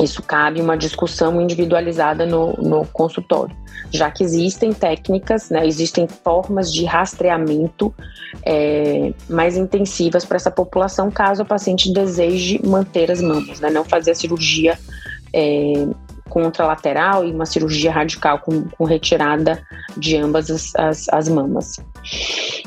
Isso 0.00 0.22
cabe 0.22 0.60
uma 0.60 0.76
discussão 0.76 1.40
individualizada 1.40 2.24
no, 2.24 2.52
no 2.52 2.86
consultório, 2.86 3.56
já 3.92 4.10
que 4.10 4.22
existem 4.22 4.72
técnicas, 4.72 5.50
né, 5.50 5.66
existem 5.66 6.06
formas 6.06 6.72
de 6.72 6.84
rastreamento 6.84 7.92
é, 8.44 9.12
mais 9.28 9.56
intensivas 9.56 10.24
para 10.24 10.36
essa 10.36 10.50
população, 10.50 11.10
caso 11.10 11.42
a 11.42 11.44
paciente 11.44 11.92
deseje 11.92 12.60
manter 12.64 13.10
as 13.10 13.20
mamas, 13.20 13.58
né, 13.60 13.70
não 13.70 13.84
fazer 13.84 14.12
a 14.12 14.14
cirurgia 14.14 14.78
é, 15.32 15.86
contralateral 16.28 17.24
e 17.24 17.32
uma 17.32 17.46
cirurgia 17.46 17.90
radical 17.90 18.38
com, 18.38 18.64
com 18.68 18.84
retirada 18.84 19.62
de 19.96 20.16
ambas 20.16 20.50
as, 20.50 20.74
as, 20.76 21.08
as, 21.08 21.28
mamas. 21.28 21.76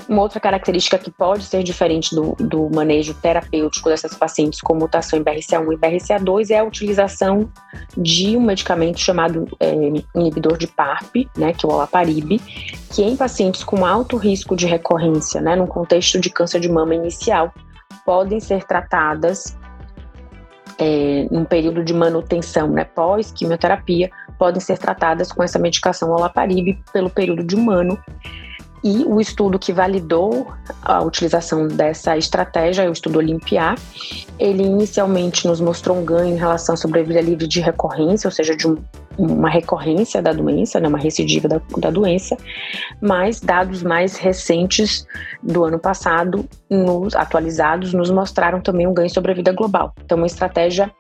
Uma 0.10 0.24
outra 0.24 0.39
característica 0.39 0.97
que 0.97 1.10
pode 1.10 1.43
ser 1.43 1.63
diferente 1.63 2.13
do, 2.13 2.36
do 2.39 2.69
manejo 2.74 3.13
terapêutico 3.13 3.89
dessas 3.89 4.15
pacientes 4.15 4.60
com 4.60 4.76
mutação 4.76 5.19
em 5.19 5.24
BRCA1 5.24 5.74
e 5.74 5.78
BRCA2 5.78 6.50
é 6.50 6.60
a 6.60 6.63
utilização 6.63 7.50
de 7.95 8.36
um 8.36 8.41
medicamento 8.41 9.00
chamado 9.00 9.47
é, 9.60 9.74
inibidor 10.15 10.58
de 10.58 10.67
PARP, 10.67 11.28
né, 11.38 11.54
que 11.54 11.65
é 11.65 11.69
o 11.69 11.71
olaparib, 11.71 12.41
que 12.89 13.04
em 13.04 13.15
pacientes 13.15 13.63
com 13.63 13.86
alto 13.86 14.17
risco 14.17 14.56
de 14.56 14.65
recorrência, 14.65 15.39
né, 15.39 15.56
num 15.56 15.67
contexto 15.67 16.19
de 16.19 16.30
câncer 16.30 16.60
de 16.60 16.69
mama 16.69 16.95
inicial, 16.95 17.54
podem 18.06 18.39
ser 18.39 18.63
tratadas 18.63 19.56
é, 20.82 21.28
num 21.30 21.46
período 21.46 21.84
de 21.84 21.94
manutenção, 21.94 22.67
né, 22.70 22.84
pós-quimioterapia, 22.84 24.10
podem 24.39 24.60
ser 24.60 24.80
tratadas 24.80 25.32
com 25.32 25.44
essa 25.44 25.60
medicação 25.60 26.10
olaparib 26.10 26.76
pelo 26.91 27.08
período 27.08 27.44
de 27.44 27.56
um 27.56 27.70
ano. 27.70 28.00
E 28.84 29.04
o 29.06 29.22
estudo 29.22 29.60
que 29.60 29.72
validou 29.72 30.52
a 30.82 31.04
utilização 31.04 31.67
dessa 31.67 32.17
estratégia 32.17 32.82
é 32.82 32.89
o 32.89 32.91
estudo 32.91 33.20
Olimpiar. 33.20 33.78
Ele 34.39 34.63
inicialmente 34.63 35.48
nos 35.48 35.62
mostrou 35.62 36.00
um 36.00 36.04
ganho 36.04 36.34
em 36.34 36.39
relação 36.39 36.74
à 36.74 36.78
sobrevida 36.78 37.22
livre 37.22 37.48
de 37.48 37.62
recorrência, 37.62 38.28
ou 38.28 38.32
seja, 38.32 38.58
de 38.58 38.67
um, 38.67 38.78
uma 39.17 39.50
recorrência 39.50 40.21
da 40.21 40.34
doença, 40.34 40.80
né, 40.80 40.88
uma 40.88 40.97
recidiva 40.97 41.47
da, 41.47 41.62
da 41.78 41.89
doença, 41.89 42.38
mas 43.02 43.39
dados 43.39 43.84
mais 43.84 44.17
recentes 44.17 45.06
do 45.41 45.63
ano 45.63 45.80
passado, 45.80 46.47
nos, 46.69 47.15
atualizados, 47.15 47.93
nos 47.93 48.10
mostraram 48.10 48.62
também 48.62 48.88
um 48.88 48.93
ganho 48.93 49.10
sobre 49.10 49.32
a 49.32 49.36
vida 49.36 49.52
global. 49.52 49.93
Então, 50.04 50.17
uma 50.17 50.28
estratégia 50.28 50.91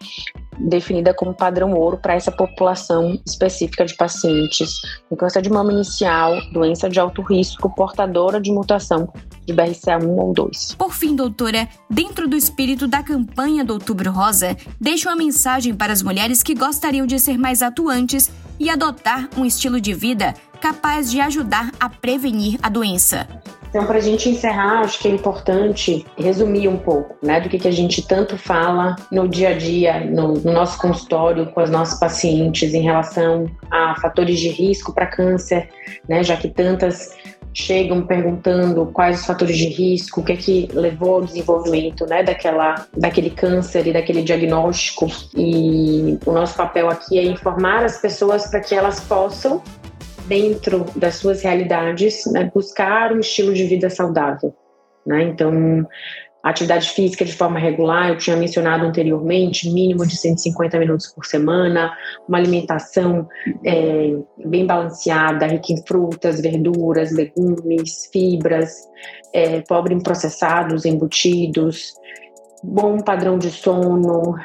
definida 0.59 1.13
como 1.13 1.33
padrão 1.33 1.73
ouro 1.73 1.97
para 1.97 2.13
essa 2.13 2.31
população 2.31 3.19
específica 3.25 3.85
de 3.85 3.95
pacientes 3.95 4.79
com 5.09 5.15
câncer 5.15 5.41
de 5.41 5.49
mama 5.49 5.71
inicial, 5.71 6.39
doença 6.51 6.89
de 6.89 6.99
alto 6.99 7.21
risco, 7.21 7.73
portadora 7.73 8.39
de 8.39 8.51
mutação 8.51 9.11
de 9.45 9.53
BRCA1 9.53 10.07
ou 10.07 10.33
2. 10.33 10.75
Por 10.75 10.93
fim, 10.93 11.15
doutora, 11.15 11.67
dentro 11.89 12.27
do 12.27 12.35
espírito 12.35 12.87
da 12.87 13.01
campanha 13.01 13.65
do 13.65 13.73
Outubro 13.73 14.11
Rosa, 14.11 14.55
deixa 14.79 15.09
uma 15.09 15.15
mensagem 15.15 15.73
para 15.73 15.93
as 15.93 16.03
mulheres 16.03 16.43
que 16.43 16.53
gostariam 16.53 17.07
de 17.07 17.19
ser 17.19 17.37
mais 17.37 17.61
atuantes 17.61 18.00
e 18.59 18.69
adotar 18.69 19.29
um 19.37 19.45
estilo 19.45 19.81
de 19.81 19.93
vida 19.93 20.33
capaz 20.61 21.09
de 21.09 21.19
ajudar 21.19 21.71
a 21.79 21.89
prevenir 21.89 22.59
a 22.61 22.69
doença. 22.69 23.27
Então, 23.71 23.85
para 23.85 23.97
a 23.97 24.01
gente 24.01 24.27
encerrar, 24.27 24.81
acho 24.81 24.99
que 24.99 25.07
é 25.07 25.11
importante 25.11 26.05
resumir 26.17 26.67
um 26.67 26.77
pouco 26.77 27.15
né, 27.25 27.39
do 27.39 27.47
que, 27.47 27.57
que 27.57 27.69
a 27.69 27.71
gente 27.71 28.05
tanto 28.05 28.37
fala 28.37 28.97
no 29.09 29.29
dia 29.29 29.49
a 29.49 29.57
dia, 29.57 30.01
no, 30.01 30.33
no 30.33 30.51
nosso 30.51 30.77
consultório, 30.77 31.45
com 31.51 31.59
as 31.61 31.69
nossas 31.69 31.97
pacientes, 31.97 32.73
em 32.73 32.81
relação 32.81 33.49
a 33.71 33.95
fatores 34.01 34.41
de 34.41 34.49
risco 34.49 34.93
para 34.93 35.07
câncer, 35.07 35.69
né, 36.07 36.21
já 36.21 36.35
que 36.35 36.49
tantas 36.49 37.15
chegam 37.53 38.05
perguntando 38.05 38.85
quais 38.87 39.19
os 39.19 39.25
fatores 39.25 39.57
de 39.57 39.67
risco, 39.67 40.21
o 40.21 40.23
que 40.23 40.31
é 40.33 40.35
que 40.37 40.69
levou 40.73 41.15
ao 41.15 41.21
desenvolvimento 41.21 42.05
né, 42.05 42.23
daquela, 42.23 42.87
daquele 42.95 43.29
câncer 43.29 43.87
e 43.87 43.93
daquele 43.93 44.21
diagnóstico. 44.21 45.07
E 45.35 46.17
o 46.25 46.31
nosso 46.31 46.55
papel 46.55 46.89
aqui 46.89 47.19
é 47.19 47.23
informar 47.23 47.83
as 47.83 47.99
pessoas 47.99 48.47
para 48.47 48.61
que 48.61 48.73
elas 48.73 49.01
possam 49.01 49.61
dentro 50.27 50.85
das 50.95 51.15
suas 51.15 51.41
realidades, 51.41 52.23
né, 52.31 52.49
buscar 52.53 53.11
um 53.11 53.19
estilo 53.19 53.53
de 53.53 53.65
vida 53.65 53.89
saudável. 53.89 54.55
Né? 55.05 55.23
Então, 55.23 55.85
atividade 56.43 56.89
física 56.89 57.23
de 57.23 57.33
forma 57.33 57.59
regular, 57.59 58.09
eu 58.09 58.17
tinha 58.17 58.35
mencionado 58.35 58.85
anteriormente, 58.85 59.69
mínimo 59.69 60.05
de 60.05 60.17
150 60.17 60.79
minutos 60.79 61.07
por 61.07 61.25
semana, 61.25 61.95
uma 62.27 62.37
alimentação 62.37 63.27
é, 63.65 64.15
bem 64.45 64.65
balanceada, 64.65 65.45
rica 65.45 65.73
em 65.73 65.85
frutas, 65.85 66.41
verduras, 66.41 67.11
legumes, 67.11 68.09
fibras, 68.11 68.71
é, 69.33 69.61
pobre 69.61 69.93
em 69.93 69.99
processados, 70.01 70.85
embutidos, 70.85 71.93
bom 72.63 72.97
padrão 72.99 73.37
de 73.37 73.49
sono, 73.49 74.35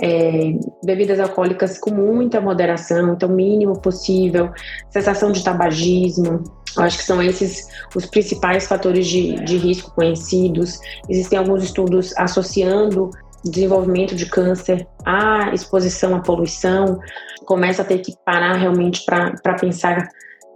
é, 0.00 0.54
bebidas 0.84 1.20
alcoólicas 1.20 1.78
com 1.78 1.90
muita 1.90 2.40
moderação, 2.40 3.14
então 3.14 3.28
mínimo 3.28 3.78
possível, 3.80 4.50
cessação 4.90 5.32
de 5.32 5.42
tabagismo. 5.42 6.42
Eu 6.76 6.82
acho 6.82 6.98
que 6.98 7.04
são 7.04 7.22
esses 7.22 7.68
os 7.94 8.06
principais 8.06 8.66
fatores 8.66 9.06
de, 9.06 9.34
de 9.44 9.56
risco 9.56 9.94
conhecidos. 9.94 10.78
Existem 11.08 11.38
alguns 11.38 11.62
estudos 11.62 12.12
associando 12.16 13.10
desenvolvimento 13.44 14.14
de 14.14 14.26
câncer 14.26 14.86
à 15.04 15.52
exposição 15.52 16.14
à 16.16 16.20
poluição. 16.20 16.98
Começa 17.44 17.82
a 17.82 17.84
ter 17.84 17.98
que 17.98 18.14
parar 18.24 18.54
realmente 18.54 19.04
para 19.04 19.54
pensar 19.60 20.08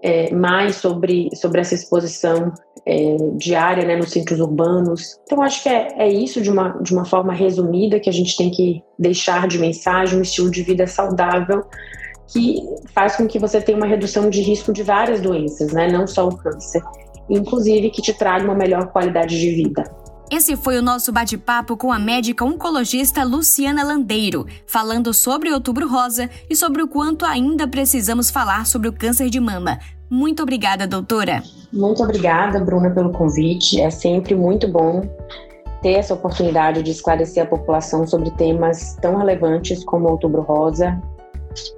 é, 0.02 0.32
mais 0.32 0.76
sobre, 0.76 1.28
sobre 1.34 1.60
essa 1.60 1.74
exposição 1.74 2.52
é, 2.86 3.16
diária 3.36 3.84
né, 3.84 3.96
nos 3.96 4.10
centros 4.10 4.40
urbanos. 4.40 5.18
Então, 5.24 5.42
acho 5.42 5.62
que 5.62 5.68
é, 5.68 5.88
é 5.96 6.08
isso, 6.08 6.40
de 6.40 6.50
uma, 6.50 6.70
de 6.82 6.92
uma 6.92 7.04
forma 7.04 7.32
resumida, 7.32 8.00
que 8.00 8.08
a 8.08 8.12
gente 8.12 8.36
tem 8.36 8.50
que 8.50 8.82
deixar 8.98 9.46
de 9.48 9.58
mensagem 9.58 10.18
um 10.18 10.22
estilo 10.22 10.50
de 10.50 10.62
vida 10.62 10.86
saudável 10.86 11.64
que 12.28 12.62
faz 12.94 13.16
com 13.16 13.26
que 13.26 13.38
você 13.38 13.60
tenha 13.60 13.78
uma 13.78 13.86
redução 13.86 14.28
de 14.28 14.42
risco 14.42 14.72
de 14.72 14.82
várias 14.82 15.20
doenças, 15.20 15.72
né, 15.72 15.90
não 15.90 16.06
só 16.06 16.28
o 16.28 16.36
câncer, 16.36 16.82
inclusive 17.28 17.90
que 17.90 18.02
te 18.02 18.12
traga 18.12 18.44
uma 18.44 18.54
melhor 18.54 18.88
qualidade 18.88 19.38
de 19.38 19.50
vida. 19.50 19.84
Esse 20.30 20.54
foi 20.56 20.76
o 20.76 20.82
nosso 20.82 21.10
bate-papo 21.10 21.74
com 21.74 21.90
a 21.90 21.98
médica 21.98 22.44
oncologista 22.44 23.24
Luciana 23.24 23.82
Landeiro, 23.82 24.46
falando 24.66 25.14
sobre 25.14 25.50
Outubro 25.50 25.88
Rosa 25.88 26.28
e 26.50 26.54
sobre 26.54 26.82
o 26.82 26.88
quanto 26.88 27.24
ainda 27.24 27.66
precisamos 27.66 28.30
falar 28.30 28.66
sobre 28.66 28.88
o 28.88 28.92
câncer 28.92 29.30
de 29.30 29.40
mama. 29.40 29.78
Muito 30.10 30.42
obrigada, 30.42 30.86
doutora. 30.86 31.42
Muito 31.72 32.02
obrigada, 32.02 32.58
Bruna, 32.60 32.90
pelo 32.90 33.12
convite. 33.12 33.80
É 33.80 33.90
sempre 33.90 34.34
muito 34.34 34.66
bom 34.66 35.02
ter 35.82 35.92
essa 35.92 36.14
oportunidade 36.14 36.82
de 36.82 36.90
esclarecer 36.90 37.42
a 37.42 37.46
população 37.46 38.06
sobre 38.06 38.30
temas 38.32 38.96
tão 39.00 39.16
relevantes 39.16 39.84
como 39.84 40.08
Outubro 40.08 40.42
Rosa 40.42 41.00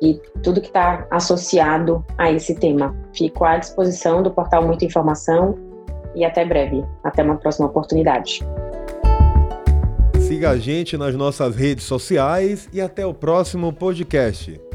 e 0.00 0.14
tudo 0.42 0.60
que 0.60 0.68
está 0.68 1.06
associado 1.10 2.04
a 2.16 2.30
esse 2.30 2.54
tema. 2.54 2.94
Fico 3.12 3.44
à 3.44 3.58
disposição 3.58 4.22
do 4.22 4.30
portal 4.30 4.64
Muita 4.64 4.84
Informação 4.84 5.58
e 6.14 6.24
até 6.24 6.44
breve. 6.44 6.84
Até 7.02 7.22
uma 7.22 7.36
próxima 7.36 7.66
oportunidade. 7.66 8.40
Siga 10.20 10.50
a 10.50 10.56
gente 10.56 10.96
nas 10.96 11.14
nossas 11.14 11.56
redes 11.56 11.84
sociais 11.84 12.68
e 12.72 12.80
até 12.80 13.04
o 13.04 13.12
próximo 13.12 13.72
podcast. 13.72 14.69